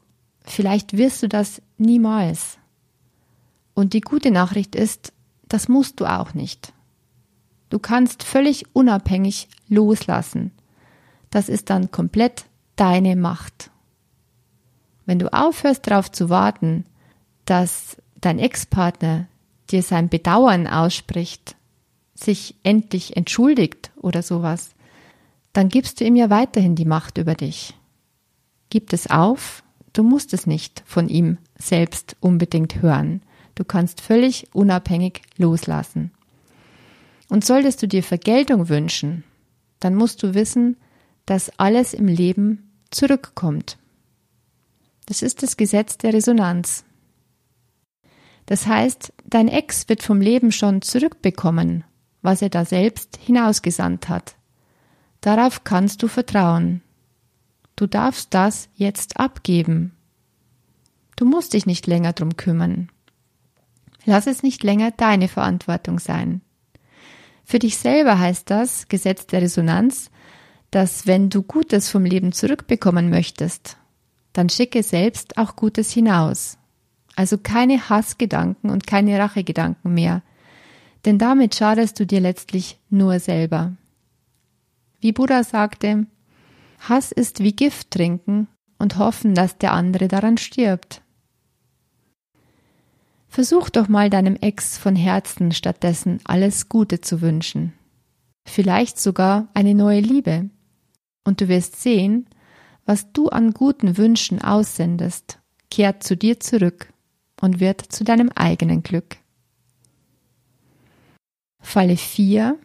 vielleicht 0.50 0.98
wirst 0.98 1.24
du 1.24 1.28
das 1.28 1.62
niemals. 1.78 2.58
Und 3.74 3.94
die 3.94 4.02
gute 4.02 4.32
Nachricht 4.32 4.76
ist, 4.76 5.14
das 5.48 5.68
musst 5.68 6.00
du 6.00 6.06
auch 6.06 6.34
nicht. 6.34 6.74
Du 7.70 7.80
kannst 7.80 8.24
völlig 8.24 8.66
unabhängig 8.74 9.50
loslassen. 9.68 10.52
Das 11.30 11.50
ist 11.50 11.70
dann 11.70 11.92
komplett 11.92 12.46
deine 12.76 13.16
Macht. 13.16 13.72
Wenn 15.06 15.20
du 15.20 15.32
aufhörst 15.34 15.88
darauf 15.88 16.12
zu 16.12 16.30
warten, 16.30 16.86
dass 17.46 17.98
dein 18.20 18.40
Ex-Partner 18.40 19.28
dir 19.70 19.84
sein 19.84 20.10
Bedauern 20.10 20.68
ausspricht, 20.68 21.56
sich 22.14 22.56
endlich 22.64 23.16
entschuldigt 23.16 23.92
oder 23.98 24.22
sowas, 24.22 24.72
dann 25.54 25.70
gibst 25.70 26.00
du 26.00 26.06
ihm 26.06 26.16
ja 26.16 26.30
weiterhin 26.30 26.76
die 26.76 26.86
Macht 26.86 27.18
über 27.18 27.36
dich. 27.36 27.74
Gib 28.70 28.92
es 28.92 29.10
auf, 29.10 29.64
du 29.98 30.04
musst 30.04 30.34
es 30.34 30.46
nicht 30.46 30.84
von 30.86 31.10
ihm 31.10 31.40
selbst 31.58 32.16
unbedingt 32.20 32.82
hören. 32.82 33.22
Du 33.56 33.64
kannst 33.64 34.02
völlig 34.02 34.48
unabhängig 34.54 35.24
loslassen. 35.38 36.12
Und 37.30 37.44
solltest 37.44 37.82
du 37.82 37.88
dir 37.88 38.04
Vergeltung 38.04 38.70
wünschen, 38.70 39.24
dann 39.80 39.96
musst 39.96 40.22
du 40.22 40.34
wissen, 40.34 40.78
dass 41.26 41.52
alles 41.58 41.94
im 41.94 42.08
Leben 42.08 42.72
zurückkommt. 42.92 43.78
Das 45.08 45.22
ist 45.22 45.42
das 45.42 45.58
Gesetz 45.58 45.98
der 45.98 46.14
Resonanz. 46.14 46.86
Das 48.46 48.68
heißt, 48.68 49.14
dein 49.26 49.48
Ex 49.48 49.90
wird 49.90 50.04
vom 50.04 50.22
Leben 50.22 50.52
schon 50.52 50.82
zurückbekommen, 50.82 51.84
was 52.22 52.42
er 52.42 52.50
da 52.50 52.66
selbst 52.66 53.18
hinausgesandt 53.18 54.10
hat. 54.10 54.36
Darauf 55.22 55.64
kannst 55.64 56.04
du 56.04 56.08
vertrauen. 56.08 56.82
Du 57.78 57.86
darfst 57.88 58.34
das 58.34 58.70
jetzt 58.76 59.20
abgeben. 59.20 59.94
Du 61.16 61.26
musst 61.26 61.54
dich 61.54 61.66
nicht 61.66 61.88
länger 61.88 62.12
drum 62.12 62.36
kümmern. 62.36 62.90
Lass 64.04 64.28
es 64.28 64.44
nicht 64.44 64.64
länger 64.64 64.92
deine 64.92 65.28
Verantwortung 65.28 66.00
sein. 66.00 66.42
Für 67.46 67.60
dich 67.60 67.78
selber 67.78 68.20
heißt 68.20 68.50
das, 68.50 68.88
Gesetz 68.88 69.28
der 69.28 69.42
Resonanz, 69.42 70.10
dass 70.72 71.08
wenn 71.08 71.30
du 71.30 71.44
Gutes 71.44 71.90
vom 71.90 72.04
Leben 72.04 72.32
zurückbekommen 72.32 73.10
möchtest, 73.10 73.78
dann 74.34 74.50
schicke 74.50 74.82
selbst 74.84 75.38
auch 75.38 75.56
Gutes 75.56 75.92
hinaus. 75.92 76.58
Also 77.16 77.38
keine 77.38 77.90
Hassgedanken 77.90 78.70
und 78.70 78.88
keine 78.88 79.20
Rachegedanken 79.20 79.94
mehr, 79.94 80.24
denn 81.06 81.20
damit 81.20 81.56
schadest 81.56 82.00
du 82.00 82.06
dir 82.06 82.22
letztlich 82.22 82.80
nur 82.90 83.20
selber. 83.20 83.74
Wie 85.00 85.12
Buddha 85.12 85.44
sagte, 85.44 86.08
Hass 86.78 87.12
ist 87.12 87.40
wie 87.40 87.54
Gift 87.54 87.92
trinken 87.92 88.48
und 88.78 88.98
hoffen, 88.98 89.36
dass 89.36 89.58
der 89.58 89.74
andere 89.74 90.08
daran 90.08 90.38
stirbt. 90.38 91.02
Versuch 93.28 93.70
doch 93.70 93.88
mal 93.88 94.10
deinem 94.10 94.36
Ex 94.36 94.78
von 94.78 94.96
Herzen 94.96 95.52
stattdessen 95.52 96.20
alles 96.24 96.70
Gute 96.70 97.02
zu 97.02 97.22
wünschen. 97.22 97.74
Vielleicht 98.48 99.00
sogar 99.00 99.50
eine 99.54 99.76
neue 99.76 100.00
Liebe. 100.00 100.50
Und 101.26 101.42
du 101.42 101.50
wirst 101.50 101.82
sehen, 101.82 102.28
was 102.86 103.12
du 103.12 103.28
an 103.28 103.52
guten 103.52 103.98
Wünschen 103.98 104.42
aussendest, 104.42 105.40
kehrt 105.70 106.04
zu 106.04 106.16
dir 106.16 106.40
zurück 106.40 106.94
und 107.42 107.60
wird 107.60 107.82
zu 107.82 108.06
deinem 108.06 108.30
eigenen 108.30 108.82
Glück. 108.82 109.18
Falle 111.60 111.98
4. 111.98 112.58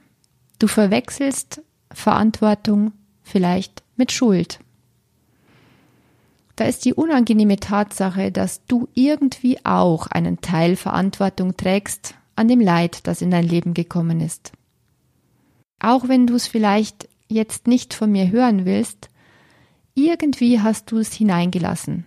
Du 0.61 0.69
verwechselst 0.69 1.61
Verantwortung 1.92 2.92
vielleicht 3.33 3.83
mit 3.97 4.12
Schuld. 4.12 4.61
Da 6.57 6.65
ist 6.65 6.85
die 6.85 6.95
unangenehme 6.95 7.57
Tatsache, 7.57 8.31
dass 8.31 8.65
du 8.67 8.89
irgendwie 8.95 9.65
auch 9.65 10.07
einen 10.07 10.41
Teil 10.41 10.77
Verantwortung 10.77 11.57
trägst 11.57 12.15
an 12.37 12.47
dem 12.47 12.61
Leid, 12.61 13.07
das 13.07 13.23
in 13.23 13.31
dein 13.31 13.49
Leben 13.49 13.75
gekommen 13.75 14.21
ist. 14.21 14.53
Auch 15.81 16.09
wenn 16.09 16.27
du 16.27 16.35
es 16.35 16.47
vielleicht 16.47 17.09
jetzt 17.29 17.67
nicht 17.67 17.95
von 17.95 18.12
mir 18.12 18.31
hören 18.31 18.65
willst, 18.65 19.09
irgendwie 19.95 20.61
hast 20.61 20.91
du 20.91 20.99
es 20.99 21.12
hineingelassen. 21.12 22.07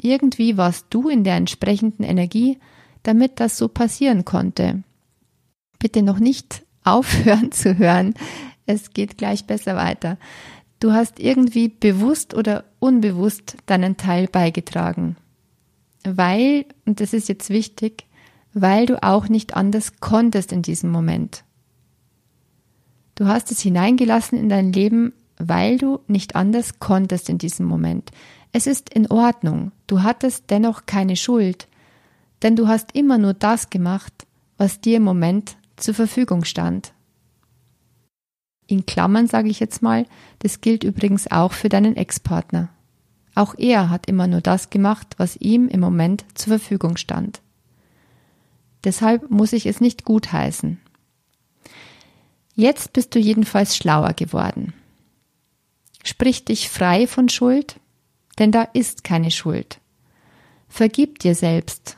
Irgendwie 0.00 0.56
warst 0.56 0.86
du 0.90 1.08
in 1.08 1.24
der 1.24 1.36
entsprechenden 1.36 2.04
Energie, 2.04 2.58
damit 3.02 3.40
das 3.40 3.58
so 3.58 3.68
passieren 3.68 4.24
konnte. 4.24 4.82
Bitte 5.78 6.02
noch 6.02 6.18
nicht 6.18 6.64
aufhören 6.84 7.50
zu 7.52 7.78
hören, 7.78 8.14
es 8.68 8.90
geht 8.90 9.16
gleich 9.16 9.46
besser 9.46 9.76
weiter. 9.76 10.18
Du 10.78 10.92
hast 10.92 11.18
irgendwie 11.18 11.68
bewusst 11.68 12.34
oder 12.34 12.64
unbewusst 12.78 13.56
deinen 13.66 13.96
Teil 13.96 14.28
beigetragen. 14.28 15.16
Weil, 16.04 16.66
und 16.84 17.00
das 17.00 17.14
ist 17.14 17.28
jetzt 17.28 17.50
wichtig, 17.50 18.04
weil 18.52 18.86
du 18.86 19.02
auch 19.02 19.28
nicht 19.28 19.56
anders 19.56 20.00
konntest 20.00 20.52
in 20.52 20.62
diesem 20.62 20.90
Moment. 20.90 21.44
Du 23.14 23.26
hast 23.26 23.50
es 23.50 23.60
hineingelassen 23.60 24.38
in 24.38 24.48
dein 24.48 24.72
Leben, 24.72 25.12
weil 25.38 25.78
du 25.78 26.00
nicht 26.06 26.36
anders 26.36 26.78
konntest 26.78 27.28
in 27.28 27.38
diesem 27.38 27.66
Moment. 27.66 28.12
Es 28.52 28.66
ist 28.66 28.90
in 28.90 29.10
Ordnung, 29.10 29.72
du 29.86 30.02
hattest 30.02 30.50
dennoch 30.50 30.84
keine 30.86 31.16
Schuld, 31.16 31.68
denn 32.42 32.54
du 32.54 32.68
hast 32.68 32.94
immer 32.94 33.18
nur 33.18 33.34
das 33.34 33.70
gemacht, 33.70 34.26
was 34.58 34.80
dir 34.80 34.98
im 34.98 35.04
Moment 35.04 35.56
zur 35.76 35.94
Verfügung 35.94 36.44
stand 36.44 36.92
in 38.68 38.86
Klammern 38.86 39.26
sage 39.26 39.48
ich 39.48 39.58
jetzt 39.58 39.82
mal, 39.82 40.06
das 40.40 40.60
gilt 40.60 40.84
übrigens 40.84 41.28
auch 41.30 41.52
für 41.52 41.68
deinen 41.68 41.96
Ex-Partner. 41.96 42.68
Auch 43.34 43.54
er 43.56 43.88
hat 43.88 44.06
immer 44.06 44.26
nur 44.26 44.42
das 44.42 44.70
gemacht, 44.70 45.14
was 45.16 45.36
ihm 45.36 45.68
im 45.68 45.80
Moment 45.80 46.24
zur 46.34 46.58
Verfügung 46.58 46.96
stand. 46.96 47.40
Deshalb 48.84 49.30
muss 49.30 49.52
ich 49.52 49.66
es 49.66 49.80
nicht 49.80 50.04
gutheißen. 50.04 50.78
Jetzt 52.54 52.92
bist 52.92 53.14
du 53.14 53.18
jedenfalls 53.18 53.76
schlauer 53.76 54.12
geworden. 54.12 54.74
Sprich 56.04 56.44
dich 56.44 56.68
frei 56.68 57.06
von 57.06 57.28
Schuld, 57.28 57.80
denn 58.38 58.52
da 58.52 58.62
ist 58.62 59.02
keine 59.02 59.30
Schuld. 59.30 59.80
Vergib 60.68 61.20
dir 61.20 61.34
selbst. 61.34 61.96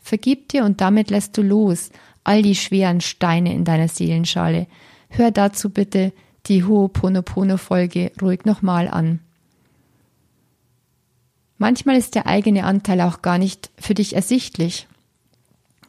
Vergib 0.00 0.48
dir 0.48 0.64
und 0.64 0.80
damit 0.80 1.10
lässt 1.10 1.36
du 1.36 1.42
los 1.42 1.90
all 2.24 2.42
die 2.42 2.54
schweren 2.54 3.00
Steine 3.00 3.52
in 3.54 3.64
deiner 3.64 3.88
Seelenschale, 3.88 4.66
Hör 5.08 5.30
dazu 5.30 5.70
bitte 5.70 6.12
die 6.46 6.64
Ho'oponopono-Folge 6.64 8.12
ruhig 8.20 8.44
nochmal 8.44 8.88
an. 8.88 9.20
Manchmal 11.58 11.96
ist 11.96 12.14
der 12.14 12.26
eigene 12.26 12.64
Anteil 12.64 13.00
auch 13.00 13.20
gar 13.20 13.38
nicht 13.38 13.70
für 13.78 13.94
dich 13.94 14.14
ersichtlich. 14.14 14.86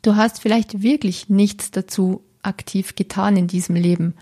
Du 0.01 0.15
hast 0.15 0.41
vielleicht 0.41 0.81
wirklich 0.81 1.29
nichts 1.29 1.71
dazu 1.71 2.23
aktiv 2.41 2.95
getan 2.95 3.37
in 3.37 3.47
diesem 3.47 3.75
Leben. 3.75 4.15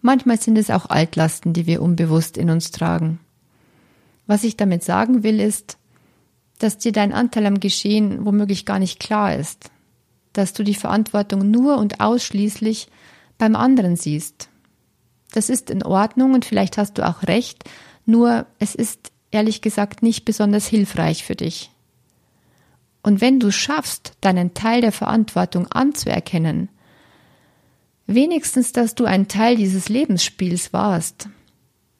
Manchmal 0.00 0.40
sind 0.40 0.56
es 0.56 0.70
auch 0.70 0.86
Altlasten, 0.86 1.52
die 1.52 1.66
wir 1.66 1.82
unbewusst 1.82 2.38
in 2.38 2.50
uns 2.50 2.70
tragen. 2.70 3.18
Was 4.26 4.44
ich 4.44 4.56
damit 4.56 4.84
sagen 4.84 5.22
will, 5.22 5.40
ist, 5.40 5.76
dass 6.58 6.78
dir 6.78 6.92
dein 6.92 7.12
Anteil 7.12 7.46
am 7.46 7.60
Geschehen 7.60 8.24
womöglich 8.24 8.64
gar 8.64 8.78
nicht 8.78 9.00
klar 9.00 9.34
ist, 9.34 9.70
dass 10.32 10.52
du 10.52 10.62
die 10.62 10.74
Verantwortung 10.74 11.50
nur 11.50 11.78
und 11.78 12.00
ausschließlich 12.00 12.88
beim 13.38 13.56
anderen 13.56 13.96
siehst. 13.96 14.48
Das 15.32 15.48
ist 15.48 15.70
in 15.70 15.82
Ordnung 15.82 16.34
und 16.34 16.44
vielleicht 16.44 16.78
hast 16.78 16.98
du 16.98 17.06
auch 17.06 17.22
recht, 17.24 17.64
nur 18.06 18.46
es 18.58 18.74
ist 18.74 19.12
ehrlich 19.30 19.60
gesagt 19.60 20.02
nicht 20.02 20.24
besonders 20.24 20.66
hilfreich 20.66 21.24
für 21.24 21.36
dich. 21.36 21.70
Und 23.02 23.20
wenn 23.20 23.40
du 23.40 23.52
schaffst, 23.52 24.12
deinen 24.20 24.54
Teil 24.54 24.80
der 24.80 24.92
Verantwortung 24.92 25.66
anzuerkennen, 25.68 26.68
wenigstens, 28.06 28.72
dass 28.72 28.94
du 28.94 29.04
ein 29.04 29.28
Teil 29.28 29.56
dieses 29.56 29.88
Lebensspiels 29.88 30.72
warst, 30.72 31.28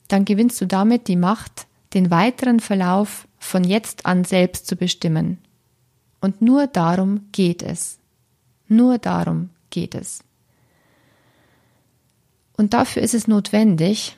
dann 0.08 0.24
gewinnst 0.24 0.60
du 0.60 0.66
damit 0.66 1.06
die 1.06 1.16
Macht, 1.16 1.66
den 1.94 2.10
weiteren 2.10 2.60
Verlauf 2.60 3.28
von 3.38 3.64
jetzt 3.64 4.06
an 4.06 4.24
selbst 4.24 4.66
zu 4.66 4.76
bestimmen. 4.76 5.38
Und 6.20 6.42
nur 6.42 6.66
darum 6.66 7.28
geht 7.32 7.62
es. 7.62 7.98
Nur 8.66 8.98
darum 8.98 9.50
geht 9.70 9.94
es. 9.94 10.24
Und 12.58 12.74
dafür 12.74 13.00
ist 13.02 13.14
es 13.14 13.28
notwendig, 13.28 14.16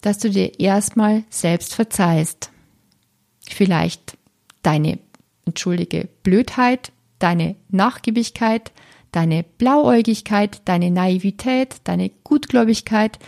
dass 0.00 0.18
du 0.18 0.30
dir 0.30 0.58
erstmal 0.58 1.22
selbst 1.30 1.74
verzeihst. 1.74 2.50
Vielleicht 3.46 4.16
deine, 4.62 4.98
entschuldige, 5.44 6.08
Blödheit, 6.22 6.90
deine 7.18 7.56
Nachgiebigkeit, 7.68 8.72
deine 9.12 9.44
Blauäugigkeit, 9.44 10.62
deine 10.64 10.90
Naivität, 10.90 11.76
deine 11.84 12.10
Gutgläubigkeit. 12.24 13.18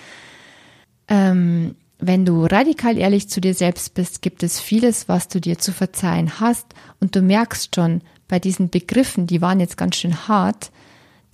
Ähm, 1.07 1.77
wenn 1.99 2.25
du 2.25 2.47
radikal 2.47 2.99
ehrlich 2.99 3.29
zu 3.29 3.41
dir 3.41 3.55
selbst 3.55 3.95
bist, 3.95 4.23
gibt 4.23 4.43
es 4.43 4.59
vieles, 4.59 5.09
was 5.09 5.29
du 5.29 5.41
dir 5.41 5.59
zu 5.59 5.73
verzeihen 5.73 6.41
hast 6.41 6.67
und 6.99 7.15
du 7.15 7.23
merkst 7.23 7.75
schon, 7.75 8.01
bei 8.29 8.41
diesen 8.41 8.71
Begriffen, 8.71 9.27
die 9.27 9.41
waren 9.41 9.61
jetzt 9.61 9.77
ganz 9.77 9.97
schön 9.97 10.27
hart, 10.27 10.73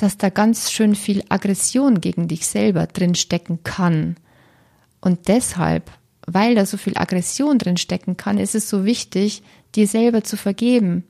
dass 0.02 0.18
da 0.18 0.30
ganz 0.30 0.72
schön 0.72 0.96
viel 0.96 1.22
Aggression 1.28 2.00
gegen 2.00 2.26
dich 2.26 2.48
selber 2.48 2.88
drin 2.88 3.14
stecken 3.14 3.62
kann. 3.62 4.16
Und 5.00 5.28
deshalb, 5.28 5.92
weil 6.26 6.56
da 6.56 6.66
so 6.66 6.76
viel 6.76 6.98
Aggression 6.98 7.56
drin 7.56 7.76
stecken 7.76 8.16
kann, 8.16 8.36
ist 8.36 8.56
es 8.56 8.68
so 8.68 8.84
wichtig, 8.84 9.44
dir 9.76 9.86
selber 9.86 10.24
zu 10.24 10.36
vergeben. 10.36 11.04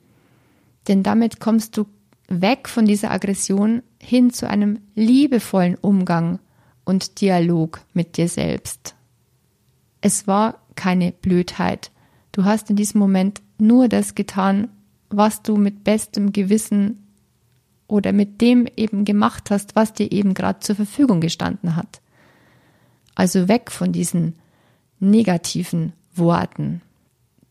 Denn 0.87 1.01
damit 1.01 1.39
kommst 1.39 1.75
du 1.75 1.87
weg 2.27 2.69
von 2.69 2.85
dieser 2.85 3.09
Aggression 3.09 3.81
hin 3.99 4.31
zu 4.31 4.47
einem 4.47 4.77
liebevollen 4.93 5.73
Umgang 5.73 6.37
und 6.85 7.19
Dialog 7.19 7.81
mit 7.95 8.17
dir 8.17 8.29
selbst. 8.29 8.93
Es 10.01 10.27
war 10.27 10.59
keine 10.75 11.13
Blödheit. 11.13 11.89
Du 12.31 12.45
hast 12.45 12.69
in 12.69 12.75
diesem 12.75 12.99
Moment 12.99 13.41
nur 13.57 13.87
das 13.87 14.13
getan, 14.13 14.67
was 15.09 15.41
du 15.41 15.57
mit 15.57 15.83
bestem 15.83 16.31
Gewissen 16.31 17.02
oder 17.93 18.11
mit 18.11 18.41
dem 18.41 18.67
eben 18.75 19.05
gemacht 19.05 19.51
hast, 19.51 19.75
was 19.75 19.93
dir 19.93 20.11
eben 20.11 20.33
gerade 20.33 20.61
zur 20.61 20.75
Verfügung 20.75 21.21
gestanden 21.21 21.75
hat. 21.75 22.01
Also 23.13 23.47
weg 23.47 23.69
von 23.69 23.91
diesen 23.91 24.33
negativen 24.99 25.93
Worten. 26.15 26.81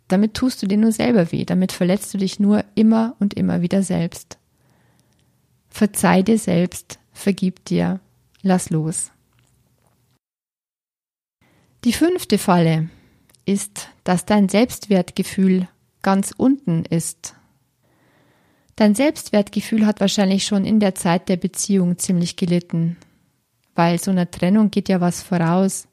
Damit 0.08 0.34
tust 0.34 0.61
du 0.61 0.66
dir 0.66 0.78
nur 0.78 0.90
selber 0.90 1.30
weh, 1.30 1.44
damit 1.44 1.70
verletzt 1.70 2.12
du 2.12 2.18
dich 2.18 2.40
nur 2.40 2.64
immer 2.75 3.14
und 3.20 3.34
immer 3.34 3.62
wieder 3.62 3.84
selbst. 3.84 4.37
Verzeih 5.70 6.22
dir 6.22 6.38
selbst, 6.38 6.99
vergib 7.12 7.64
dir, 7.64 8.00
lass 8.42 8.68
los. 8.68 9.12
Die 11.84 11.92
fünfte 11.92 12.37
Falle 12.37 12.88
ist, 13.44 13.90
dass 14.02 14.26
dein 14.26 14.49
Selbstwertgefühl 14.49 15.68
ganz 16.02 16.34
unten 16.37 16.84
ist. 16.84 17.37
Dein 18.76 18.95
Selbstwertgefühl 18.95 19.87
hat 19.87 20.00
wahrscheinlich 20.00 20.45
schon 20.45 20.64
in 20.64 20.81
der 20.81 20.95
Zeit 20.95 21.29
der 21.29 21.37
Beziehung 21.37 21.99
ziemlich 21.99 22.37
gelitten, 22.37 22.97
weil 23.75 23.99
so 24.00 24.11
einer 24.11 24.31
Trennung 24.31 24.71
geht 24.71 24.88
ja 24.88 25.00
was 25.00 25.23
voraus. 25.23 25.88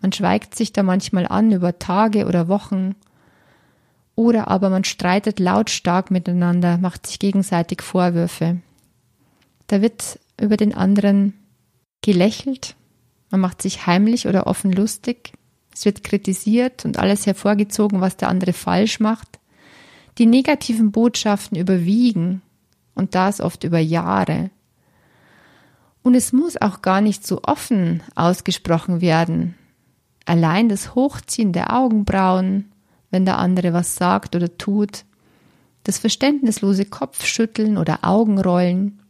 Man 0.00 0.12
schweigt 0.12 0.54
sich 0.54 0.72
da 0.72 0.82
manchmal 0.82 1.26
an 1.26 1.52
über 1.52 1.78
Tage 1.78 2.26
oder 2.26 2.48
Wochen, 2.48 2.94
oder 4.14 4.48
aber 4.48 4.68
man 4.68 4.82
streitet 4.82 5.38
lautstark 5.38 6.10
miteinander, 6.10 6.76
macht 6.78 7.06
sich 7.06 7.20
gegenseitig 7.20 7.82
Vorwürfe. 7.82 8.58
Da 9.68 9.80
wird 9.80 10.18
über 10.40 10.56
den 10.56 10.74
anderen 10.74 11.34
gelächelt, 12.02 12.74
man 13.30 13.40
macht 13.40 13.62
sich 13.62 13.86
heimlich 13.86 14.26
oder 14.26 14.48
offen 14.48 14.72
lustig, 14.72 15.32
es 15.72 15.84
wird 15.84 16.02
kritisiert 16.02 16.84
und 16.84 16.98
alles 16.98 17.26
hervorgezogen, 17.26 18.00
was 18.00 18.16
der 18.16 18.28
andere 18.28 18.52
falsch 18.52 18.98
macht. 18.98 19.38
Die 20.18 20.26
negativen 20.26 20.90
Botschaften 20.90 21.56
überwiegen 21.56 22.42
und 22.94 23.14
das 23.14 23.40
oft 23.40 23.64
über 23.64 23.78
Jahre. 23.78 24.50
Und 26.02 26.14
es 26.14 26.32
muss 26.32 26.56
auch 26.60 26.82
gar 26.82 27.00
nicht 27.00 27.26
so 27.26 27.40
offen 27.44 28.02
ausgesprochen 28.16 29.00
werden. 29.00 29.54
Allein 30.24 30.68
das 30.68 30.94
Hochziehen 30.94 31.52
der 31.52 31.74
Augenbrauen, 31.74 32.72
wenn 33.10 33.24
der 33.24 33.38
andere 33.38 33.72
was 33.72 33.94
sagt 33.94 34.34
oder 34.34 34.58
tut, 34.58 35.04
das 35.84 35.98
verständnislose 35.98 36.84
Kopfschütteln 36.84 37.78
oder 37.78 38.00
Augenrollen, 38.02 39.00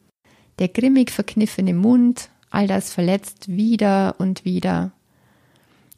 der 0.59 0.69
grimmig 0.69 1.11
verkniffene 1.11 1.75
Mund, 1.75 2.29
all 2.51 2.67
das 2.67 2.93
verletzt 2.93 3.49
wieder 3.49 4.15
und 4.19 4.45
wieder. 4.45 4.93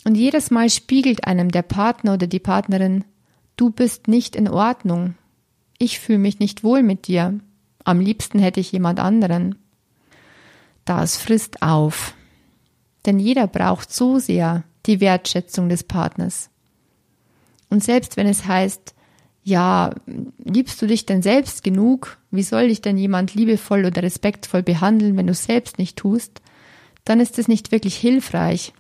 Und 0.04 0.16
jedes 0.16 0.50
Mal 0.50 0.70
spiegelt 0.70 1.26
einem 1.26 1.50
der 1.50 1.62
Partner 1.62 2.14
oder 2.14 2.26
die 2.26 2.38
Partnerin, 2.38 3.04
du 3.60 3.70
bist 3.70 4.08
nicht 4.08 4.36
in 4.36 4.48
Ordnung. 4.48 5.14
Ich 5.78 5.98
fühle 5.98 6.18
mich 6.18 6.38
nicht 6.38 6.64
wohl 6.64 6.82
mit 6.82 7.06
dir. 7.06 7.38
Am 7.84 8.00
liebsten 8.00 8.38
hätte 8.38 8.60
ich 8.60 8.72
jemand 8.72 8.98
anderen. 9.00 9.56
Das 10.86 11.18
frisst 11.18 11.62
auf. 11.62 12.14
Denn 13.04 13.18
jeder 13.18 13.46
braucht 13.46 13.92
so 13.92 14.18
sehr 14.18 14.64
die 14.86 15.00
Wertschätzung 15.00 15.68
des 15.68 15.84
Partners. 15.84 16.49
Und 17.68 17.84
selbst 17.84 18.16
wenn 18.16 18.26
es 18.26 18.46
heißt, 18.46 18.94
ja, 19.42 19.94
liebst 20.42 20.80
du 20.80 20.86
dich 20.86 21.04
denn 21.04 21.23
selbst 21.23 21.62
genug? 21.62 22.18
Wie 22.30 22.42
soll 22.42 22.68
dich 22.68 22.80
denn 22.80 22.96
jemand 22.96 23.34
liebevoll 23.34 23.84
oder 23.84 24.02
respektvoll 24.02 24.62
behandeln, 24.62 25.16
wenn 25.16 25.26
du 25.26 25.32
es 25.32 25.44
selbst 25.44 25.78
nicht 25.78 25.99
tust? 25.99 26.40
Dann 27.04 27.20
ist 27.20 27.38
es 27.38 27.49
nicht 27.49 27.73
wirklich 27.73 27.96
hilfreich. 27.96 28.73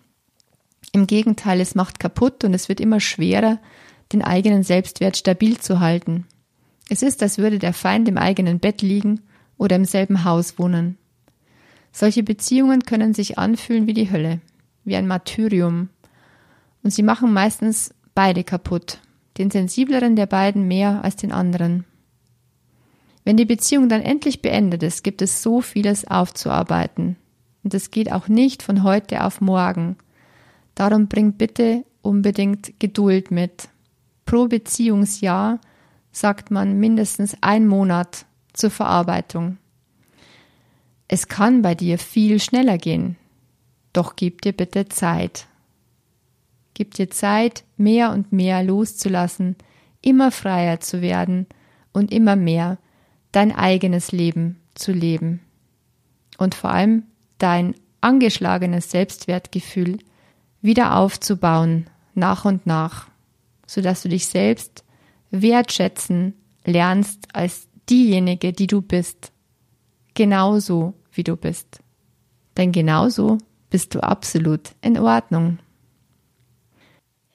Im 0.92 1.06
Gegenteil, 1.06 1.60
es 1.60 1.74
macht 1.74 1.98
kaputt 1.98 2.44
und 2.44 2.54
es 2.54 2.68
wird 2.68 2.80
immer 2.80 3.00
schwerer, 3.00 3.58
den 4.12 4.22
eigenen 4.22 4.62
Selbstwert 4.62 5.16
stabil 5.16 5.58
zu 5.58 5.80
halten. 5.80 6.26
Es 6.88 7.02
ist, 7.02 7.22
als 7.22 7.38
würde 7.38 7.58
der 7.58 7.72
Feind 7.72 8.08
im 8.08 8.18
eigenen 8.18 8.58
Bett 8.58 8.82
liegen 8.82 9.20
oder 9.56 9.76
im 9.76 9.84
selben 9.84 10.24
Haus 10.24 10.58
wohnen. 10.58 10.98
Solche 11.92 12.22
Beziehungen 12.22 12.82
können 12.82 13.14
sich 13.14 13.38
anfühlen 13.38 13.86
wie 13.86 13.94
die 13.94 14.10
Hölle, 14.10 14.40
wie 14.84 14.96
ein 14.96 15.06
Martyrium. 15.06 15.88
Und 16.82 16.90
sie 16.90 17.02
machen 17.02 17.32
meistens 17.32 17.94
beide 18.14 18.44
kaputt, 18.44 18.98
den 19.38 19.50
sensibleren 19.50 20.16
der 20.16 20.26
beiden 20.26 20.66
mehr 20.66 21.04
als 21.04 21.16
den 21.16 21.32
anderen. 21.32 21.84
Wenn 23.24 23.36
die 23.36 23.44
Beziehung 23.44 23.88
dann 23.88 24.02
endlich 24.02 24.42
beendet 24.42 24.82
ist, 24.82 25.04
gibt 25.04 25.22
es 25.22 25.42
so 25.42 25.60
vieles 25.60 26.06
aufzuarbeiten. 26.06 27.16
Und 27.62 27.74
es 27.74 27.90
geht 27.90 28.10
auch 28.10 28.28
nicht 28.28 28.62
von 28.62 28.82
heute 28.82 29.24
auf 29.24 29.40
morgen. 29.40 29.96
Darum 30.74 31.08
bring 31.08 31.34
bitte 31.34 31.84
unbedingt 32.02 32.80
Geduld 32.80 33.30
mit. 33.30 33.68
Pro 34.30 34.46
Beziehungsjahr 34.46 35.58
sagt 36.12 36.52
man 36.52 36.78
mindestens 36.78 37.36
ein 37.40 37.66
Monat 37.66 38.26
zur 38.52 38.70
Verarbeitung. 38.70 39.58
Es 41.08 41.26
kann 41.26 41.62
bei 41.62 41.74
dir 41.74 41.98
viel 41.98 42.38
schneller 42.38 42.78
gehen, 42.78 43.16
doch 43.92 44.14
gib 44.14 44.42
dir 44.42 44.52
bitte 44.52 44.88
Zeit. 44.88 45.48
Gib 46.74 46.94
dir 46.94 47.10
Zeit, 47.10 47.64
mehr 47.76 48.12
und 48.12 48.32
mehr 48.32 48.62
loszulassen, 48.62 49.56
immer 50.00 50.30
freier 50.30 50.78
zu 50.78 51.02
werden 51.02 51.46
und 51.92 52.12
immer 52.12 52.36
mehr 52.36 52.78
dein 53.32 53.52
eigenes 53.52 54.12
Leben 54.12 54.60
zu 54.76 54.92
leben. 54.92 55.40
Und 56.38 56.54
vor 56.54 56.70
allem 56.70 57.02
dein 57.38 57.74
angeschlagenes 58.00 58.92
Selbstwertgefühl 58.92 59.98
wieder 60.62 60.94
aufzubauen, 60.94 61.90
nach 62.14 62.44
und 62.44 62.64
nach, 62.64 63.09
sodass 63.70 64.02
du 64.02 64.08
dich 64.08 64.26
selbst 64.26 64.84
wertschätzen 65.30 66.34
lernst 66.64 67.28
als 67.32 67.68
diejenige, 67.88 68.52
die 68.52 68.66
du 68.66 68.82
bist. 68.82 69.32
Genauso 70.14 70.94
wie 71.12 71.22
du 71.22 71.36
bist. 71.36 71.78
Denn 72.56 72.72
genauso 72.72 73.38
bist 73.70 73.94
du 73.94 74.02
absolut 74.02 74.72
in 74.82 74.98
Ordnung. 74.98 75.60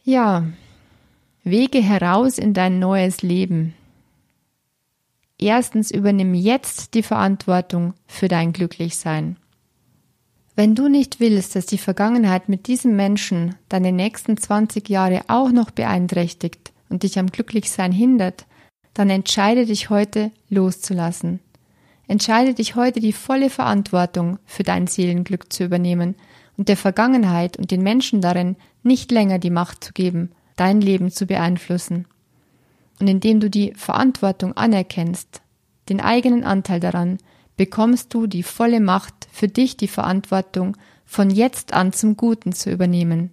Ja, 0.04 0.46
Wege 1.46 1.82
heraus 1.82 2.38
in 2.38 2.54
dein 2.54 2.80
neues 2.80 3.22
Leben. 3.22 3.74
Erstens 5.38 5.90
übernimm 5.90 6.34
jetzt 6.34 6.96
die 6.96 7.04
Verantwortung 7.04 7.94
für 8.08 8.28
dein 8.28 8.52
Glücklichsein. 8.52 9.38
Wenn 10.56 10.74
du 10.74 10.88
nicht 10.88 11.20
willst, 11.20 11.56
dass 11.56 11.66
die 11.66 11.78
Vergangenheit 11.78 12.48
mit 12.48 12.68
diesem 12.68 12.96
Menschen 12.96 13.56
deine 13.68 13.92
nächsten 13.92 14.38
20 14.38 14.88
Jahre 14.90 15.24
auch 15.28 15.52
noch 15.52 15.70
beeinträchtigt 15.72 16.72
und 16.90 17.04
dich 17.04 17.20
am 17.20 17.28
Glücklichsein 17.28 17.92
hindert, 17.92 18.46
dann 18.94 19.10
entscheide 19.10 19.66
dich 19.66 19.90
heute 19.90 20.32
loszulassen. 20.50 21.42
Entscheide 22.08 22.54
dich 22.54 22.76
heute 22.76 23.02
die 23.02 23.12
volle 23.12 23.50
Verantwortung 23.50 24.40
für 24.46 24.64
dein 24.64 24.88
Seelenglück 24.88 25.52
zu 25.52 25.66
übernehmen 25.66 26.16
und 26.56 26.70
der 26.70 26.78
Vergangenheit 26.78 27.58
und 27.58 27.72
den 27.72 27.82
Menschen 27.82 28.22
darin 28.22 28.56
nicht 28.82 29.12
länger 29.12 29.40
die 29.40 29.50
Macht 29.50 29.84
zu 29.84 29.92
geben, 29.92 30.32
dein 30.56 30.80
Leben 30.80 31.12
zu 31.12 31.26
beeinflussen. 31.26 32.06
Und 33.02 33.10
indem 33.10 33.42
du 33.42 33.50
die 33.50 33.74
Verantwortung 33.74 34.56
anerkennst, 34.56 35.42
den 35.90 36.00
eigenen 36.00 36.46
Anteil 36.46 36.80
daran, 36.80 37.18
bekommst 37.58 38.14
du 38.14 38.28
die 38.28 38.44
volle 38.44 38.80
Macht, 38.80 39.14
für 39.32 39.48
dich 39.48 39.78
die 39.78 39.88
Verantwortung 39.88 40.78
von 41.06 41.30
jetzt 41.30 41.74
an 41.74 41.94
zum 41.94 42.18
Guten 42.18 42.54
zu 42.54 42.72
übernehmen. 42.72 43.32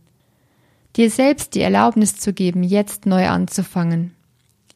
Dir 0.97 1.11
selbst 1.11 1.55
die 1.55 1.61
Erlaubnis 1.61 2.17
zu 2.17 2.33
geben, 2.33 2.63
jetzt 2.63 3.07
neu 3.07 3.29
anzufangen, 3.29 4.15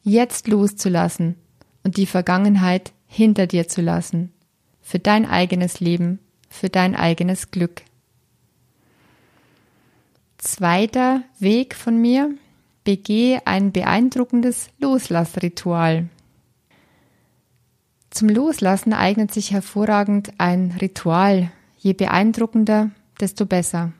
jetzt 0.03 0.47
loszulassen 0.47 1.35
und 1.83 1.97
die 1.97 2.07
Vergangenheit 2.07 2.91
hinter 3.05 3.47
dir 3.47 3.67
zu 3.67 3.81
lassen, 3.81 4.33
für 4.81 4.99
dein 4.99 5.25
eigenes 5.25 5.79
Leben, 5.79 6.19
für 6.49 6.69
dein 6.69 6.95
eigenes 6.95 7.51
Glück. 7.51 7.83
Zweiter 10.37 11.23
Weg 11.39 11.75
von 11.75 11.99
mir, 11.99 12.31
begehe 12.83 13.45
ein 13.45 13.71
beeindruckendes 13.71 14.69
Loslassritual. 14.79 16.09
Zum 18.09 18.29
Loslassen 18.29 18.93
eignet 18.93 19.33
sich 19.33 19.51
hervorragend 19.51 20.31
ein 20.37 20.75
Ritual. 20.81 21.51
Je 21.77 21.93
beeindruckender, 21.93 22.91
desto 23.19 23.45
besser. 23.45 23.91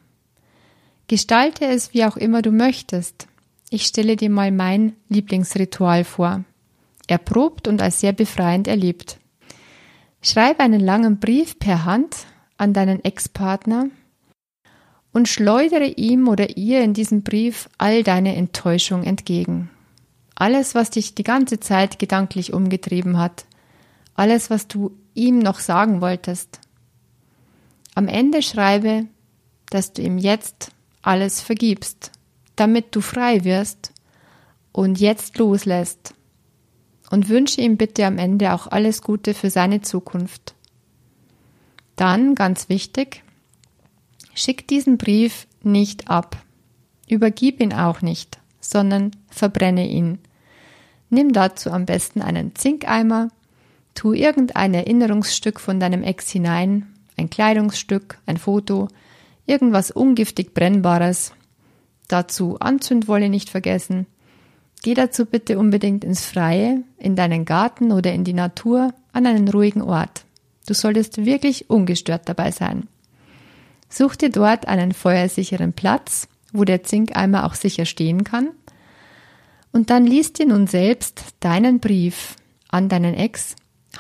Gestalte 1.08 1.66
es, 1.66 1.94
wie 1.94 2.06
auch 2.06 2.18
immer 2.18 2.42
du 2.42 2.52
möchtest. 2.52 3.28
Ich 3.70 3.86
stelle 3.86 4.16
dir 4.16 4.30
mal 4.30 4.52
mein 4.52 4.94
Lieblingsritual 5.10 6.04
vor. 6.04 6.44
erprobt 7.10 7.70
und 7.70 7.82
als 7.82 8.02
sehr 8.02 8.12
befreiend 8.12 8.68
erlebt. 8.68 9.18
Schreibe 10.22 10.60
einen 10.60 10.82
langen 10.82 11.20
Brief 11.20 11.58
per 11.58 11.86
Hand 11.86 12.26
an 12.58 12.74
deinen 12.74 13.02
Ex-Partner 13.04 13.88
und 15.14 15.30
schleudere 15.30 15.86
ihm 15.86 16.28
oder 16.28 16.58
ihr 16.58 16.82
in 16.82 16.94
diesem 16.94 17.24
Brief 17.24 17.70
all 17.78 18.04
deine 18.04 18.36
Enttäuschung 18.36 19.04
entgegen. 19.04 19.70
Alles, 20.36 20.76
was 20.76 20.90
dich 20.90 21.16
die 21.16 21.24
ganze 21.24 21.60
Zeit 21.60 21.98
gedanklich 21.98 22.54
umgetrieben 22.54 23.18
hat, 23.18 23.46
alles, 24.18 24.50
was 24.50 24.68
du 24.68 24.92
ihm 25.14 25.40
noch 25.40 25.60
sagen 25.60 26.02
wolltest. 26.02 26.60
Am 27.96 28.08
Ende 28.08 28.42
schreibe, 28.42 29.06
dass 29.70 29.94
du 29.94 30.02
ihm 30.02 30.18
jetzt 30.18 30.72
alles 31.02 31.40
vergibst, 31.40 32.12
damit 32.56 32.96
du 32.96 33.02
frei 33.02 33.44
wirst 33.44 33.94
und 34.72 35.00
jetzt 35.00 35.38
loslässt. 35.38 36.14
Und 37.10 37.30
wünsche 37.30 37.62
ihm 37.62 37.78
bitte 37.78 38.06
am 38.06 38.18
Ende 38.18 38.54
auch 38.54 38.68
alles 38.68 39.02
Gute 39.02 39.34
für 39.34 39.50
seine 39.50 39.82
Zukunft. 39.82 40.56
Dann, 41.96 42.36
ganz 42.36 42.68
wichtig, 42.68 43.24
schick 44.34 44.68
diesen 44.68 44.98
Brief 44.98 45.48
nicht 45.64 46.10
ab. 46.10 46.38
Übergib 47.08 47.62
ihn 47.62 47.74
auch 47.74 48.02
nicht, 48.02 48.40
sondern 48.60 49.12
verbrenne 49.30 49.88
ihn. 49.88 50.20
Nimm 51.10 51.32
dazu 51.32 51.72
am 51.72 51.86
besten 51.86 52.22
einen 52.22 52.56
Zinkeimer, 52.56 53.30
tu 53.98 54.14
irgendein 54.14 54.76
Erinnerungsstück 54.76 55.60
von 55.60 55.80
deinem 55.80 56.04
Ex 56.04 56.30
hinein, 56.30 56.94
ein 57.18 57.32
Kleidungsstück, 57.32 58.20
ein 58.28 58.38
Foto, 58.38 58.90
irgendwas 59.48 59.90
ungiftig 59.90 60.54
Brennbares. 60.54 61.34
Dazu 62.08 62.60
Anzündwolle 62.60 63.28
nicht 63.28 63.50
vergessen. 63.50 64.06
Geh 64.84 64.94
dazu 64.94 65.26
bitte 65.26 65.58
unbedingt 65.58 66.04
ins 66.04 66.24
Freie, 66.24 66.84
in 66.98 67.16
deinen 67.16 67.44
Garten 67.44 67.92
oder 67.92 68.14
in 68.14 68.24
die 68.24 68.34
Natur, 68.34 68.94
an 69.14 69.26
einen 69.26 69.48
ruhigen 69.48 69.82
Ort. 69.82 70.26
Du 70.68 70.76
solltest 70.76 71.26
wirklich 71.26 71.72
ungestört 71.72 72.30
dabei 72.30 72.52
sein. 72.52 72.88
Such 73.90 74.16
dir 74.16 74.30
dort 74.30 74.68
einen 74.68 74.92
feuersicheren 74.92 75.74
Platz, 75.74 76.28
wo 76.54 76.66
der 76.66 76.84
Zinkeimer 76.84 77.46
auch 77.46 77.56
sicher 77.56 77.86
stehen 77.86 78.24
kann. 78.24 78.50
Und 79.72 79.90
dann 79.90 80.06
liest 80.06 80.38
dir 80.38 80.46
nun 80.46 80.68
selbst 80.68 81.24
deinen 81.40 81.80
Brief 81.80 82.36
an 82.70 82.90
deinen 82.90 83.16
Ex 83.16 83.56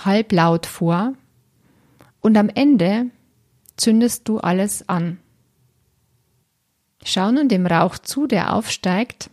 halblaut 0.05 0.65
vor 0.65 1.13
und 2.21 2.37
am 2.37 2.49
Ende 2.49 3.07
zündest 3.77 4.27
du 4.27 4.39
alles 4.39 4.87
an. 4.89 5.19
Schau 7.03 7.31
nun 7.31 7.47
dem 7.47 7.65
Rauch 7.65 7.97
zu, 7.97 8.27
der 8.27 8.53
aufsteigt, 8.53 9.29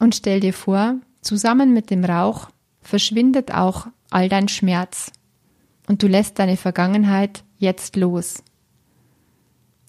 und 0.00 0.14
stell 0.14 0.40
dir 0.40 0.54
vor, 0.54 0.96
zusammen 1.20 1.72
mit 1.72 1.90
dem 1.90 2.04
Rauch 2.04 2.50
verschwindet 2.80 3.52
auch 3.52 3.88
all 4.10 4.28
dein 4.28 4.48
Schmerz 4.48 5.12
und 5.88 6.02
du 6.02 6.06
lässt 6.06 6.38
deine 6.38 6.56
Vergangenheit 6.56 7.42
jetzt 7.58 7.96
los. 7.96 8.42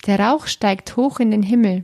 Der 0.06 0.20
Rauch 0.20 0.48
steigt 0.48 0.96
hoch 0.98 1.20
in 1.20 1.32
den 1.32 1.44
Himmel 1.44 1.84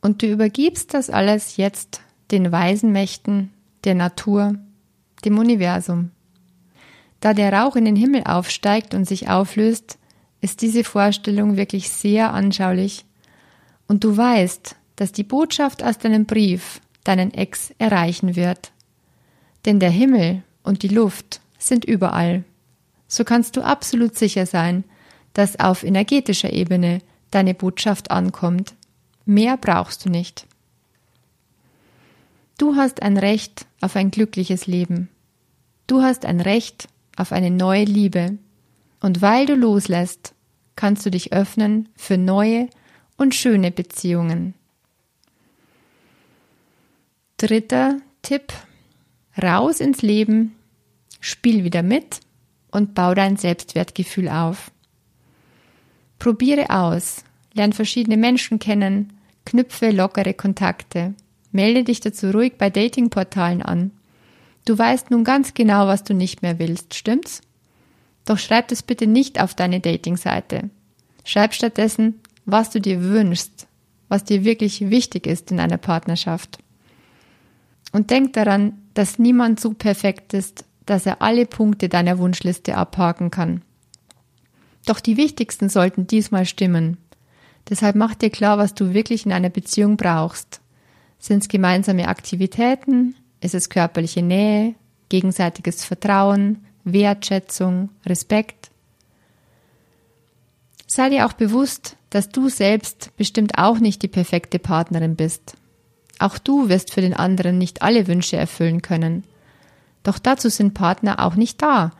und 0.00 0.22
du 0.22 0.26
übergibst 0.26 0.92
das 0.94 1.08
alles 1.08 1.56
jetzt 1.56 2.02
den 2.30 2.52
weisen 2.52 2.92
Mächten 2.92 3.52
der 3.84 3.94
Natur, 3.94 4.56
dem 5.24 5.38
Universum. 5.38 6.10
Da 7.22 7.34
der 7.34 7.52
Rauch 7.52 7.76
in 7.76 7.84
den 7.84 7.94
Himmel 7.94 8.24
aufsteigt 8.24 8.94
und 8.94 9.06
sich 9.06 9.28
auflöst, 9.28 9.96
ist 10.40 10.60
diese 10.60 10.82
Vorstellung 10.82 11.56
wirklich 11.56 11.88
sehr 11.88 12.34
anschaulich 12.34 13.04
und 13.86 14.02
du 14.02 14.16
weißt, 14.16 14.74
dass 14.96 15.12
die 15.12 15.22
Botschaft 15.22 15.84
aus 15.84 15.98
deinem 15.98 16.26
Brief 16.26 16.80
deinen 17.04 17.32
Ex 17.32 17.72
erreichen 17.78 18.34
wird. 18.34 18.72
Denn 19.66 19.78
der 19.78 19.90
Himmel 19.90 20.42
und 20.64 20.82
die 20.82 20.88
Luft 20.88 21.40
sind 21.58 21.84
überall. 21.84 22.42
So 23.06 23.22
kannst 23.22 23.56
du 23.56 23.62
absolut 23.62 24.18
sicher 24.18 24.44
sein, 24.44 24.82
dass 25.32 25.60
auf 25.60 25.84
energetischer 25.84 26.52
Ebene 26.52 26.98
deine 27.30 27.54
Botschaft 27.54 28.10
ankommt. 28.10 28.74
Mehr 29.26 29.56
brauchst 29.56 30.04
du 30.04 30.10
nicht. 30.10 30.48
Du 32.58 32.74
hast 32.74 33.00
ein 33.00 33.16
Recht 33.16 33.66
auf 33.80 33.94
ein 33.94 34.10
glückliches 34.10 34.66
Leben. 34.66 35.08
Du 35.86 36.02
hast 36.02 36.24
ein 36.24 36.40
Recht 36.40 36.88
auf 37.16 37.32
eine 37.32 37.50
neue 37.50 37.84
Liebe. 37.84 38.38
Und 39.00 39.22
weil 39.22 39.46
du 39.46 39.54
loslässt, 39.54 40.34
kannst 40.76 41.04
du 41.04 41.10
dich 41.10 41.32
öffnen 41.32 41.88
für 41.96 42.16
neue 42.16 42.68
und 43.16 43.34
schöne 43.34 43.70
Beziehungen. 43.70 44.54
Dritter 47.36 47.98
Tipp. 48.22 48.52
Raus 49.40 49.80
ins 49.80 50.02
Leben, 50.02 50.54
spiel 51.20 51.64
wieder 51.64 51.82
mit 51.82 52.20
und 52.70 52.94
bau 52.94 53.14
dein 53.14 53.36
Selbstwertgefühl 53.36 54.28
auf. 54.28 54.70
Probiere 56.18 56.70
aus, 56.70 57.24
lern 57.54 57.72
verschiedene 57.72 58.16
Menschen 58.16 58.58
kennen, 58.58 59.12
knüpfe 59.46 59.90
lockere 59.90 60.34
Kontakte, 60.34 61.14
melde 61.50 61.84
dich 61.84 62.00
dazu 62.00 62.30
ruhig 62.30 62.54
bei 62.58 62.70
Datingportalen 62.70 63.62
an. 63.62 63.90
Du 64.64 64.78
weißt 64.78 65.10
nun 65.10 65.24
ganz 65.24 65.54
genau, 65.54 65.86
was 65.86 66.04
du 66.04 66.14
nicht 66.14 66.42
mehr 66.42 66.58
willst, 66.58 66.94
stimmt's? 66.94 67.42
Doch 68.24 68.38
schreib 68.38 68.70
es 68.70 68.82
bitte 68.82 69.06
nicht 69.06 69.40
auf 69.40 69.54
deine 69.54 69.80
Datingseite. 69.80 70.70
Schreib 71.24 71.54
stattdessen, 71.54 72.20
was 72.44 72.70
du 72.70 72.80
dir 72.80 73.02
wünschst, 73.02 73.66
was 74.08 74.24
dir 74.24 74.44
wirklich 74.44 74.90
wichtig 74.90 75.26
ist 75.26 75.50
in 75.50 75.58
einer 75.58 75.78
Partnerschaft. 75.78 76.58
Und 77.92 78.10
denk 78.10 78.32
daran, 78.34 78.78
dass 78.94 79.18
niemand 79.18 79.60
so 79.60 79.72
perfekt 79.72 80.34
ist, 80.34 80.64
dass 80.86 81.06
er 81.06 81.22
alle 81.22 81.46
Punkte 81.46 81.88
deiner 81.88 82.18
Wunschliste 82.18 82.76
abhaken 82.76 83.30
kann. 83.30 83.62
Doch 84.86 85.00
die 85.00 85.16
wichtigsten 85.16 85.68
sollten 85.68 86.06
diesmal 86.06 86.44
stimmen. 86.46 86.96
Deshalb 87.68 87.94
mach 87.94 88.14
dir 88.14 88.30
klar, 88.30 88.58
was 88.58 88.74
du 88.74 88.94
wirklich 88.94 89.24
in 89.26 89.32
einer 89.32 89.50
Beziehung 89.50 89.96
brauchst. 89.96 90.60
Sind 91.18 91.42
es 91.42 91.48
gemeinsame 91.48 92.08
Aktivitäten? 92.08 93.14
Ist 93.42 93.56
es 93.56 93.68
körperliche 93.68 94.22
Nähe, 94.22 94.76
gegenseitiges 95.08 95.84
Vertrauen, 95.84 96.64
Wertschätzung, 96.84 97.90
Respekt? 98.06 98.70
Sei 100.86 101.10
dir 101.10 101.26
auch 101.26 101.32
bewusst, 101.32 101.96
dass 102.10 102.28
du 102.28 102.48
selbst 102.48 103.10
bestimmt 103.16 103.58
auch 103.58 103.80
nicht 103.80 104.00
die 104.02 104.08
perfekte 104.08 104.60
Partnerin 104.60 105.16
bist. 105.16 105.56
Auch 106.20 106.38
du 106.38 106.68
wirst 106.68 106.92
für 106.94 107.00
den 107.00 107.14
anderen 107.14 107.58
nicht 107.58 107.82
alle 107.82 108.06
Wünsche 108.06 108.36
erfüllen 108.36 108.80
können. 108.80 109.24
Doch 110.04 110.20
dazu 110.20 110.48
sind 110.48 110.74
Partner 110.74 111.18
auch 111.18 111.34
nicht 111.34 111.60
da, 111.62 111.90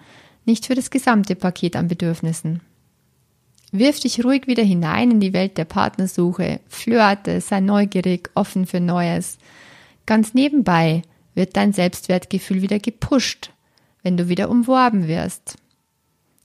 nicht 0.45 0.67
für 0.67 0.77
das 0.77 0.91
gesamte 0.91 1.35
Paket 1.35 1.75
an 1.75 1.89
Bedürfnissen. 1.89 2.61
Wirf 3.73 3.99
dich 3.99 4.25
ruhig 4.25 4.47
wieder 4.47 4.63
hinein 4.63 5.11
in 5.11 5.19
die 5.19 5.33
Welt 5.33 5.59
der 5.59 5.65
Partnersuche, 5.65 6.61
flirte, 6.69 7.41
sei 7.41 7.59
neugierig, 7.59 8.31
offen 8.35 8.67
für 8.67 8.81
Neues. 8.81 9.39
Ganz 10.07 10.35
nebenbei 10.35 11.03
wird 11.35 11.57
dein 11.57 11.73
Selbstwertgefühl 11.73 12.63
wieder 12.63 12.79
gepusht, 12.79 13.51
wenn 14.03 14.17
du 14.17 14.29
wieder 14.29 14.51
umworben 14.51 15.09
wirst. 15.09 15.57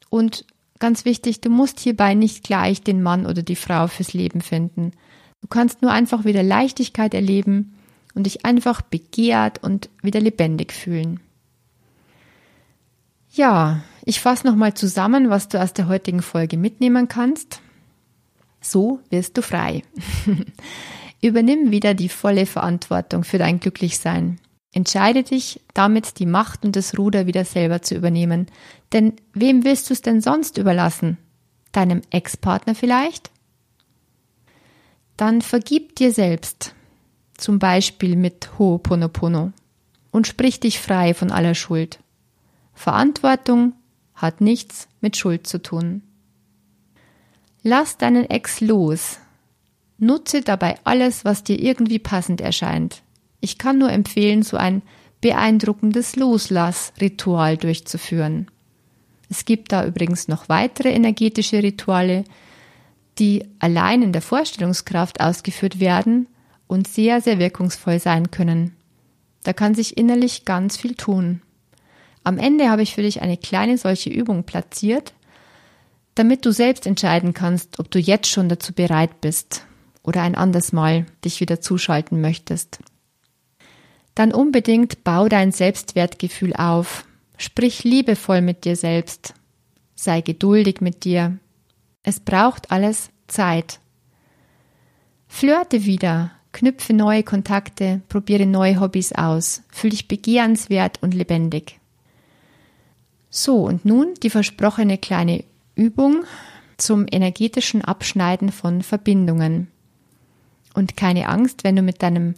Und 0.09 0.45
Ganz 0.79 1.05
wichtig, 1.05 1.41
du 1.41 1.49
musst 1.49 1.79
hierbei 1.79 2.13
nicht 2.13 2.43
gleich 2.43 2.81
den 2.81 3.01
Mann 3.01 3.25
oder 3.25 3.41
die 3.41 3.55
Frau 3.55 3.87
fürs 3.87 4.13
Leben 4.13 4.41
finden. 4.41 4.91
Du 5.41 5.47
kannst 5.47 5.81
nur 5.81 5.91
einfach 5.91 6.25
wieder 6.25 6.43
Leichtigkeit 6.43 7.13
erleben 7.13 7.75
und 8.13 8.25
dich 8.25 8.45
einfach 8.45 8.81
begehrt 8.81 9.63
und 9.63 9.89
wieder 10.01 10.19
lebendig 10.19 10.73
fühlen. 10.73 11.19
Ja, 13.31 13.83
ich 14.05 14.19
fasse 14.19 14.47
nochmal 14.47 14.73
zusammen, 14.73 15.29
was 15.29 15.47
du 15.47 15.61
aus 15.61 15.73
der 15.73 15.87
heutigen 15.87 16.21
Folge 16.21 16.57
mitnehmen 16.57 17.07
kannst. 17.07 17.61
So 18.61 18.99
wirst 19.09 19.37
du 19.37 19.41
frei. 19.41 19.83
Übernimm 21.21 21.71
wieder 21.71 21.93
die 21.93 22.09
volle 22.09 22.45
Verantwortung 22.45 23.23
für 23.23 23.37
dein 23.37 23.59
Glücklichsein. 23.59 24.39
Entscheide 24.77 25.23
dich, 25.23 25.59
damit 25.73 26.19
die 26.19 26.27
Macht 26.27 26.63
und 26.63 26.75
das 26.75 26.99
Ruder 26.99 27.25
wieder 27.25 27.45
selber 27.45 27.81
zu 27.81 27.95
übernehmen. 27.95 28.45
Denn 28.93 29.13
wem 29.33 29.63
willst 29.63 29.89
du 29.89 29.93
es 29.95 30.03
denn 30.03 30.21
sonst 30.21 30.59
überlassen? 30.59 31.17
Deinem 31.71 32.03
Ex-Partner 32.11 32.75
vielleicht? 32.75 33.31
Dann 35.17 35.41
vergib 35.41 35.95
dir 35.95 36.13
selbst, 36.13 36.75
zum 37.37 37.57
Beispiel 37.57 38.15
mit 38.15 38.51
Ho'oponopono, 38.59 39.51
und 40.11 40.27
sprich 40.27 40.59
dich 40.59 40.79
frei 40.79 41.15
von 41.15 41.31
aller 41.31 41.55
Schuld. 41.55 41.97
Verantwortung 42.75 43.73
hat 44.13 44.41
nichts 44.41 44.87
mit 45.01 45.17
Schuld 45.17 45.47
zu 45.47 45.59
tun. 45.59 46.03
Lass 47.63 47.97
deinen 47.97 48.29
Ex 48.29 48.61
los. 48.61 49.17
Nutze 49.97 50.41
dabei 50.41 50.77
alles, 50.83 51.25
was 51.25 51.43
dir 51.43 51.59
irgendwie 51.59 51.97
passend 51.97 52.41
erscheint. 52.41 53.01
Ich 53.39 53.57
kann 53.57 53.77
nur 53.77 53.91
empfehlen, 53.91 54.43
so 54.43 54.57
ein 54.57 54.81
beeindruckendes 55.21 56.15
Loslassritual 56.15 57.57
durchzuführen. 57.57 58.47
Es 59.29 59.45
gibt 59.45 59.71
da 59.71 59.85
übrigens 59.85 60.27
noch 60.27 60.49
weitere 60.49 60.91
energetische 60.91 61.61
Rituale, 61.61 62.23
die 63.19 63.45
allein 63.59 64.01
in 64.01 64.13
der 64.13 64.21
Vorstellungskraft 64.21 65.19
ausgeführt 65.21 65.79
werden 65.79 66.27
und 66.67 66.87
sehr, 66.87 67.21
sehr 67.21 67.39
wirkungsvoll 67.39 67.99
sein 67.99 68.31
können. 68.31 68.75
Da 69.43 69.53
kann 69.53 69.75
sich 69.75 69.97
innerlich 69.97 70.45
ganz 70.45 70.77
viel 70.77 70.95
tun. 70.95 71.41
Am 72.23 72.37
Ende 72.37 72.69
habe 72.69 72.81
ich 72.81 72.93
für 72.93 73.01
dich 73.01 73.21
eine 73.21 73.37
kleine 73.37 73.77
solche 73.77 74.09
Übung 74.09 74.43
platziert, 74.43 75.13
damit 76.15 76.45
du 76.45 76.51
selbst 76.51 76.85
entscheiden 76.85 77.33
kannst, 77.33 77.79
ob 77.79 77.89
du 77.89 77.99
jetzt 77.99 78.27
schon 78.27 78.49
dazu 78.49 78.73
bereit 78.73 79.21
bist 79.21 79.65
oder 80.03 80.21
ein 80.21 80.35
anderes 80.35 80.73
Mal 80.73 81.05
dich 81.23 81.39
wieder 81.39 81.61
zuschalten 81.61 82.21
möchtest. 82.21 82.79
Dann 84.17 84.33
unbedingt 84.33 85.03
bau 85.03 85.27
dein 85.27 85.51
Selbstwertgefühl 85.51 86.55
auf, 86.55 87.05
sprich 87.37 87.83
liebevoll 87.83 88.41
mit 88.41 88.65
dir 88.65 88.75
selbst, 88.75 89.35
sei 89.93 90.21
geduldig 90.21 90.81
mit 90.81 91.03
dir. 91.03 91.37
Es 92.01 92.19
braucht 92.19 92.71
alles 92.71 93.11
Zeit. 93.27 93.79
Flirte 95.27 95.85
wieder, 95.85 96.31
knüpfe 96.51 96.93
neue 96.93 97.21
Kontakte, 97.21 98.01
probiere 98.09 98.47
neue 98.47 98.79
Hobbys 98.79 99.11
aus, 99.13 99.61
fühl 99.69 99.91
dich 99.91 100.07
begehrenswert 100.07 100.97
und 101.03 101.13
lebendig. 101.13 101.79
So, 103.29 103.65
und 103.67 103.85
nun 103.85 104.15
die 104.23 104.31
versprochene 104.31 104.97
kleine 104.97 105.43
Übung 105.75 106.23
zum 106.77 107.05
energetischen 107.07 107.83
Abschneiden 107.83 108.51
von 108.51 108.81
Verbindungen. 108.81 109.67
Und 110.73 110.97
keine 110.97 111.29
Angst, 111.29 111.63
wenn 111.63 111.75
du 111.75 111.83
mit 111.83 112.01
deinem 112.01 112.33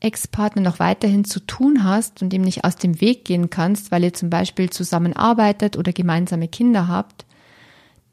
Ex-Partner 0.00 0.62
noch 0.62 0.78
weiterhin 0.78 1.24
zu 1.24 1.40
tun 1.40 1.82
hast 1.84 2.22
und 2.22 2.32
ihm 2.32 2.42
nicht 2.42 2.64
aus 2.64 2.76
dem 2.76 3.00
Weg 3.00 3.24
gehen 3.24 3.50
kannst, 3.50 3.90
weil 3.90 4.04
ihr 4.04 4.14
zum 4.14 4.30
Beispiel 4.30 4.70
zusammenarbeitet 4.70 5.76
oder 5.76 5.92
gemeinsame 5.92 6.48
Kinder 6.48 6.86
habt, 6.86 7.26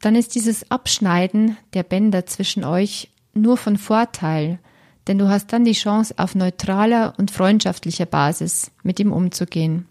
dann 0.00 0.16
ist 0.16 0.34
dieses 0.34 0.70
Abschneiden 0.70 1.56
der 1.74 1.82
Bänder 1.82 2.26
zwischen 2.26 2.64
euch 2.64 3.10
nur 3.34 3.56
von 3.56 3.76
Vorteil, 3.78 4.58
denn 5.06 5.18
du 5.18 5.28
hast 5.28 5.52
dann 5.52 5.64
die 5.64 5.72
Chance, 5.72 6.14
auf 6.16 6.34
neutraler 6.34 7.14
und 7.18 7.30
freundschaftlicher 7.30 8.06
Basis 8.06 8.72
mit 8.82 8.98
ihm 8.98 9.12
umzugehen. 9.12 9.86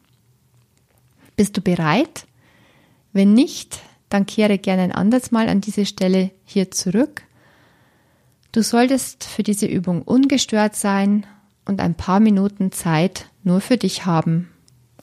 Bist 1.38 1.56
du 1.56 1.62
bereit? 1.62 2.26
Wenn 3.14 3.34
nicht, 3.34 3.80
dann 4.10 4.26
kehre 4.26 4.58
gerne 4.58 4.84
ein 4.84 4.92
anderes 4.92 5.32
Mal 5.32 5.48
an 5.48 5.62
diese 5.62 5.86
Stelle 5.86 6.32
hier 6.44 6.72
zurück. 6.72 7.24
Du 8.52 8.62
solltest 8.62 9.24
für 9.24 9.44
diese 9.44 9.66
Übung 9.66 10.02
ungestört 10.02 10.76
sein 10.76 11.26
und 11.66 11.82
ein 11.82 11.96
paar 11.96 12.20
Minuten 12.20 12.72
Zeit 12.72 13.30
nur 13.44 13.62
für 13.62 13.78
dich 13.78 14.06
haben. 14.06 14.50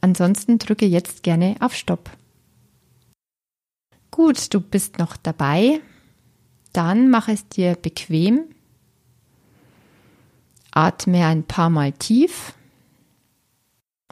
Ansonsten 0.00 0.58
drücke 0.58 0.86
jetzt 0.86 1.22
gerne 1.22 1.56
auf 1.60 1.74
Stopp. 1.74 2.10
Gut, 4.10 4.52
du 4.52 4.60
bist 4.60 4.98
noch 4.98 5.16
dabei. 5.16 5.80
Dann 6.72 7.10
mach 7.10 7.28
es 7.28 7.48
dir 7.48 7.74
bequem. 7.74 8.44
Atme 10.70 11.26
ein 11.26 11.44
paar 11.44 11.70
Mal 11.70 11.92
tief 11.92 12.54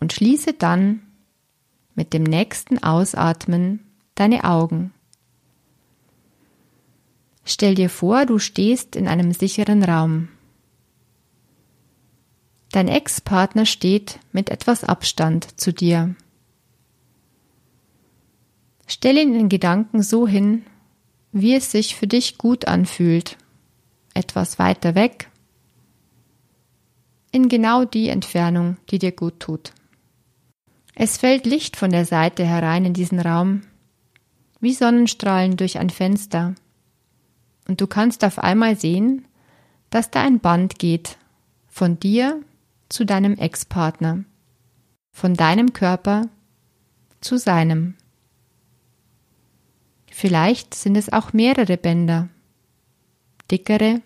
und 0.00 0.12
schließe 0.12 0.52
dann 0.54 1.02
mit 1.94 2.12
dem 2.12 2.22
nächsten 2.22 2.82
Ausatmen 2.82 3.80
deine 4.14 4.44
Augen. 4.44 4.92
Stell 7.44 7.74
dir 7.74 7.90
vor, 7.90 8.26
du 8.26 8.38
stehst 8.38 8.96
in 8.96 9.08
einem 9.08 9.32
sicheren 9.32 9.82
Raum. 9.82 10.28
Dein 12.72 12.88
Ex-Partner 12.88 13.66
steht 13.66 14.20
mit 14.32 14.48
etwas 14.48 14.84
Abstand 14.84 15.60
zu 15.60 15.72
dir. 15.72 16.14
Stell 18.86 19.18
ihn 19.18 19.34
in 19.34 19.48
Gedanken 19.48 20.02
so 20.02 20.26
hin, 20.26 20.64
wie 21.32 21.54
es 21.54 21.70
sich 21.70 21.96
für 21.96 22.06
dich 22.06 22.38
gut 22.38 22.66
anfühlt, 22.66 23.36
etwas 24.14 24.58
weiter 24.58 24.94
weg, 24.94 25.30
in 27.32 27.48
genau 27.48 27.84
die 27.84 28.08
Entfernung, 28.08 28.76
die 28.90 28.98
dir 28.98 29.12
gut 29.12 29.38
tut. 29.40 29.72
Es 30.94 31.18
fällt 31.18 31.46
Licht 31.46 31.76
von 31.76 31.90
der 31.90 32.04
Seite 32.04 32.44
herein 32.44 32.84
in 32.84 32.94
diesen 32.94 33.20
Raum, 33.20 33.62
wie 34.60 34.74
Sonnenstrahlen 34.74 35.56
durch 35.56 35.78
ein 35.78 35.90
Fenster, 35.90 36.54
und 37.68 37.80
du 37.80 37.86
kannst 37.86 38.24
auf 38.24 38.38
einmal 38.40 38.76
sehen, 38.76 39.24
dass 39.90 40.10
da 40.10 40.22
ein 40.22 40.40
Band 40.40 40.78
geht 40.78 41.16
von 41.68 42.00
dir 42.00 42.42
zu 42.90 43.06
deinem 43.06 43.36
Ex-Partner, 43.36 44.24
von 45.12 45.34
deinem 45.34 45.72
Körper 45.72 46.28
zu 47.20 47.38
seinem. 47.38 47.94
Vielleicht 50.10 50.74
sind 50.74 50.96
es 50.96 51.10
auch 51.10 51.32
mehrere 51.32 51.78
Bänder, 51.78 52.28
dickere 53.50 54.02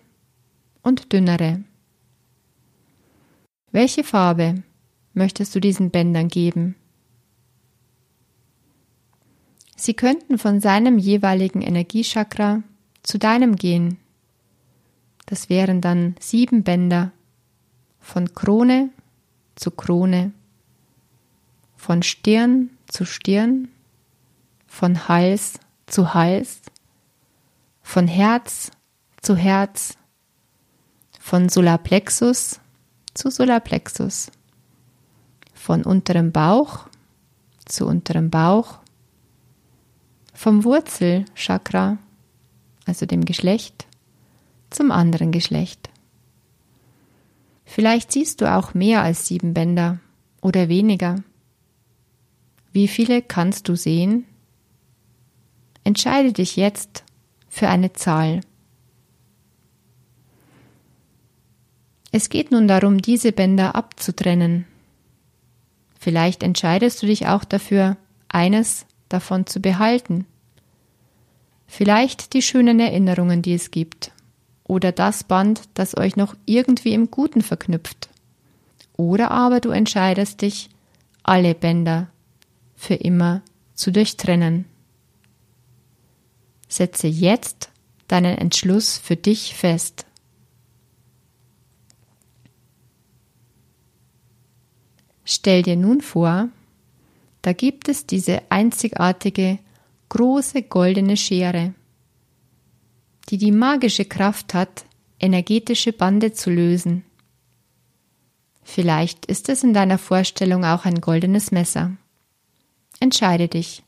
und 0.83 1.13
dünnere. 1.13 1.65
Welche 3.73 4.05
Farbe 4.05 4.63
möchtest 5.15 5.55
du 5.55 5.61
diesen 5.61 5.91
Bändern 5.91 6.29
geben? 6.29 6.77
Sie 9.77 9.95
könnten 9.95 10.39
von 10.39 10.61
seinem 10.61 10.99
jeweiligen 10.99 11.63
Energiechakra 11.63 12.63
zu 13.03 13.19
deinem 13.19 13.57
gehen. 13.57 13.99
Das 15.27 15.49
wären 15.49 15.81
dann 15.81 16.15
sieben 16.21 16.63
Bänder 16.63 17.13
von 18.05 18.35
Krone 18.35 18.91
zu 19.57 19.71
Krone, 19.71 20.33
von 21.75 22.03
Stirn 22.03 22.71
zu 22.87 23.07
Stirn, 23.07 23.69
von 24.67 25.09
Hals 25.09 25.59
zu 25.87 26.13
Hals, 26.13 26.61
von 27.83 28.07
Herz 28.07 28.71
zu 29.23 29.37
Herz, 29.37 29.97
von 31.19 31.49
Solarplexus 31.49 32.61
zu 33.15 33.31
Solarplexus, 33.31 34.31
von 35.55 35.83
unterem 35.83 36.31
Bauch 36.31 36.87
zu 37.65 37.87
unterem 37.87 38.29
Bauch, 38.29 38.81
vom 40.35 40.63
Wurzelchakra, 40.65 41.97
also 42.85 43.07
dem 43.07 43.25
Geschlecht, 43.25 43.87
zum 44.69 44.91
anderen 44.91 45.33
Geschlecht. 45.33 45.89
Vielleicht 47.65 48.13
siehst 48.13 48.41
du 48.41 48.53
auch 48.53 48.75
mehr 48.75 49.03
als 49.03 49.27
sieben 49.27 49.55
Bänder 49.55 49.99
oder 50.41 50.69
weniger. 50.69 51.23
Wie 52.73 52.89
viele 52.89 53.23
kannst 53.23 53.69
du 53.69 53.77
sehen? 53.77 54.27
Entscheide 55.85 56.33
dich 56.33 56.57
jetzt 56.57 57.05
für 57.49 57.69
eine 57.69 57.93
Zahl. 57.93 58.41
Es 62.11 62.29
geht 62.29 62.51
nun 62.51 62.69
darum, 62.69 63.03
diese 63.03 63.33
Bänder 63.33 63.75
abzutrennen. 63.75 64.67
Vielleicht 65.99 66.43
entscheidest 66.43 67.03
du 67.03 67.07
dich 67.07 67.27
auch 67.27 67.45
dafür, 67.45 67.97
eines 68.29 68.87
davon 69.09 69.47
zu 69.47 69.61
behalten. 69.61 70.27
Vielleicht 71.67 72.35
die 72.35 72.43
schönen 72.43 72.79
Erinnerungen, 72.79 73.43
die 73.43 73.55
es 73.55 73.71
gibt. 73.71 74.13
Oder 74.65 74.93
das 74.93 75.25
Band, 75.25 75.69
das 75.75 75.97
euch 75.97 76.17
noch 76.17 76.35
irgendwie 76.47 76.95
im 76.95 77.11
Guten 77.11 77.43
verknüpft. 77.43 78.09
Oder 78.97 79.31
aber 79.31 79.61
du 79.61 79.71
entscheidest 79.71 80.43
dich, 80.43 80.71
alle 81.23 81.55
Bänder 81.55 82.09
für 82.75 82.95
immer 82.95 83.43
zu 83.75 83.93
durchtrennen. 83.93 84.65
Setze 86.69 87.07
jetzt 87.07 87.71
deinen 88.09 88.39
Entschluss 88.39 88.99
für 88.99 89.17
dich 89.17 89.55
fest. 89.55 90.07
Stell 95.25 95.63
dir 95.63 95.77
nun 95.77 96.01
vor, 96.01 96.49
da 97.43 97.53
gibt 97.53 97.89
es 97.89 98.07
diese 98.07 98.43
einzigartige, 98.51 99.59
große 100.11 100.63
goldene 100.63 101.17
Schere, 101.17 101.75
die 103.29 103.39
die 103.39 103.53
magische 103.53 104.05
Kraft 104.05 104.55
hat, 104.55 104.85
energetische 105.19 105.93
Bande 105.93 106.33
zu 106.33 106.51
lösen. 106.51 107.05
Vielleicht 108.63 109.27
ist 109.27 109.49
es 109.49 109.63
in 109.63 109.75
deiner 109.75 109.99
Vorstellung 109.99 110.65
auch 110.65 110.85
ein 110.85 111.01
goldenes 111.01 111.51
Messer. 111.51 111.93
Entscheide 113.01 113.49
dich. 113.49 113.83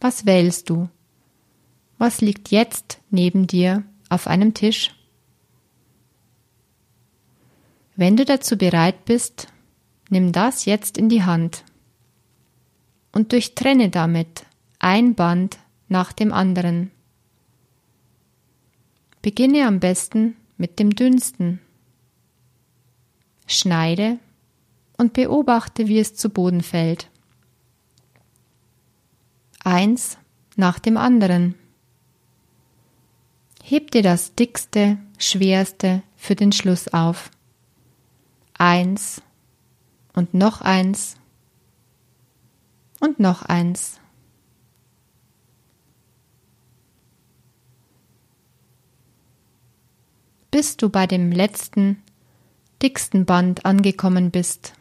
Was 0.00 0.26
wählst 0.26 0.70
du? 0.70 0.88
Was 1.98 2.20
liegt 2.20 2.50
jetzt 2.50 3.00
neben 3.10 3.46
dir 3.46 3.84
auf 4.08 4.26
einem 4.26 4.54
Tisch? 4.54 4.94
Wenn 7.96 8.16
du 8.16 8.24
dazu 8.24 8.58
bereit 8.58 9.04
bist, 9.04 9.48
nimm 10.10 10.32
das 10.32 10.64
jetzt 10.64 10.98
in 10.98 11.08
die 11.08 11.22
Hand 11.22 11.64
und 13.12 13.32
durchtrenne 13.32 13.88
damit 13.90 14.46
ein 14.80 15.14
Band 15.14 15.58
nach 15.88 16.12
dem 16.12 16.32
anderen. 16.32 16.90
Beginne 19.24 19.66
am 19.66 19.80
besten 19.80 20.36
mit 20.58 20.78
dem 20.78 20.94
dünnsten. 20.94 21.58
Schneide 23.46 24.18
und 24.98 25.14
beobachte, 25.14 25.88
wie 25.88 25.98
es 25.98 26.14
zu 26.14 26.28
Boden 26.28 26.60
fällt. 26.60 27.08
Eins 29.60 30.18
nach 30.56 30.78
dem 30.78 30.98
anderen. 30.98 31.54
Heb 33.62 33.92
dir 33.92 34.02
das 34.02 34.34
dickste, 34.34 34.98
schwerste 35.16 36.02
für 36.16 36.34
den 36.34 36.52
Schluss 36.52 36.88
auf. 36.88 37.30
Eins 38.52 39.22
und 40.12 40.34
noch 40.34 40.60
eins 40.60 41.16
Und 43.00 43.20
noch 43.20 43.40
eins. 43.40 44.00
Bis 50.54 50.76
du 50.76 50.88
bei 50.88 51.08
dem 51.08 51.32
letzten, 51.32 52.00
dicksten 52.80 53.24
Band 53.24 53.66
angekommen 53.66 54.30
bist. 54.30 54.72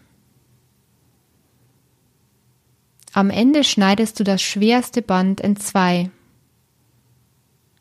Am 3.11 3.31
Ende 3.31 3.63
schneidest 3.63 4.19
du 4.19 4.23
das 4.23 4.39
schwerste 4.43 5.01
Band 5.01 5.41
in 5.41 5.55
zwei. 5.55 6.11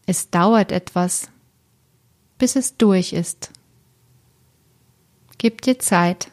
Es 0.06 0.30
dauert 0.30 0.72
etwas, 0.72 1.28
bis 2.38 2.56
es 2.56 2.78
durch 2.78 3.12
ist. 3.12 3.50
Gib 5.36 5.60
dir 5.60 5.78
Zeit. 5.78 6.30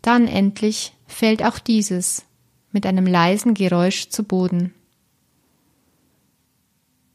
Dann 0.00 0.28
endlich 0.28 0.94
fällt 1.06 1.44
auch 1.44 1.58
dieses 1.58 2.24
mit 2.72 2.86
einem 2.86 3.06
leisen 3.06 3.52
Geräusch 3.52 4.08
zu 4.08 4.24
Boden. 4.24 4.72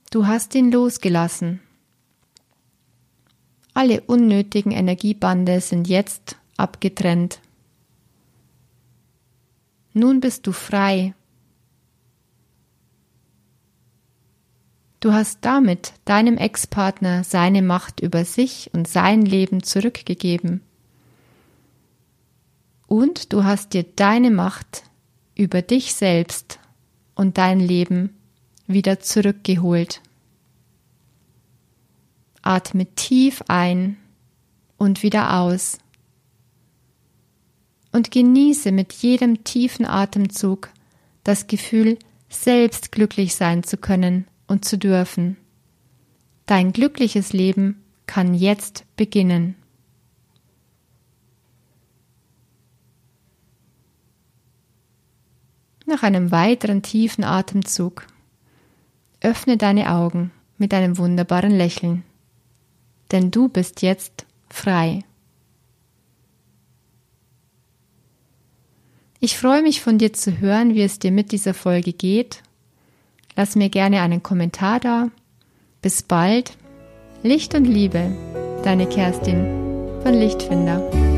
Du 0.10 0.26
hast 0.26 0.56
ihn 0.56 0.72
losgelassen. 0.72 1.60
Alle 3.74 4.02
unnötigen 4.02 4.72
Energiebande 4.72 5.62
sind 5.62 5.88
jetzt 5.88 6.38
abgetrennt. 6.58 7.40
Nun 9.94 10.20
bist 10.20 10.48
du 10.48 10.52
frei. 10.52 11.14
Du 15.00 15.14
hast 15.14 15.40
damit 15.42 15.94
deinem 16.06 16.38
Ex-Partner 16.38 17.24
seine 17.24 17.62
Macht 17.62 18.00
über 18.00 18.26
sich 18.26 18.70
und 18.74 18.88
sein 18.88 19.24
Leben 19.24 19.64
zurückgegeben 19.64 20.62
und 22.90 23.32
du 23.32 23.44
hast 23.44 23.74
dir 23.74 23.84
deine 23.84 24.32
Macht 24.32 24.84
über 25.36 25.62
dich 25.62 25.94
selbst 25.94 26.60
und 27.16 27.38
dein 27.38 27.60
Leben 27.60 28.18
wieder 28.70 29.00
zurückgeholt. 29.00 30.02
Atme 32.42 32.86
tief 32.96 33.44
ein 33.48 33.98
und 34.78 35.04
wieder 35.04 35.40
aus 35.42 35.80
und 37.92 38.12
genieße 38.12 38.72
mit 38.72 38.94
jedem 38.94 39.44
tiefen 39.44 39.86
Atemzug 39.86 40.70
das 41.24 41.48
Gefühl, 41.48 41.98
selbst 42.30 42.92
glücklich 42.92 43.36
sein 43.36 43.64
zu 43.64 43.78
können 43.78 44.26
und 44.48 44.64
zu 44.64 44.78
dürfen. 44.78 45.36
Dein 46.46 46.72
glückliches 46.72 47.34
Leben 47.34 47.84
kann 48.06 48.34
jetzt 48.34 48.86
beginnen. 48.96 49.56
Nach 55.86 56.04
einem 56.04 56.32
weiteren 56.32 56.84
tiefen 56.84 57.24
Atemzug 57.24 58.06
öffne 59.22 59.58
deine 59.58 59.92
Augen 59.94 60.32
mit 60.58 60.74
einem 60.74 60.98
wunderbaren 60.98 61.52
Lächeln, 61.52 62.04
denn 63.12 63.32
du 63.32 63.50
bist 63.50 63.82
jetzt 63.82 64.26
frei. 64.50 65.04
Ich 69.20 69.38
freue 69.38 69.62
mich 69.62 69.82
von 69.82 69.98
dir 69.98 70.14
zu 70.14 70.40
hören, 70.40 70.76
wie 70.76 70.84
es 70.84 71.00
dir 71.00 71.12
mit 71.12 71.32
dieser 71.32 71.54
Folge 71.54 71.92
geht. 71.92 72.42
Lass 73.36 73.56
mir 73.56 73.70
gerne 73.70 74.02
einen 74.02 74.24
Kommentar 74.24 74.80
da. 74.80 75.10
Bis 75.82 76.04
bald. 76.04 76.58
Licht 77.22 77.54
und 77.54 77.66
Liebe. 77.66 78.12
Deine 78.64 78.88
Kerstin 78.88 79.46
von 80.04 80.14
Lichtfinder. 80.14 81.09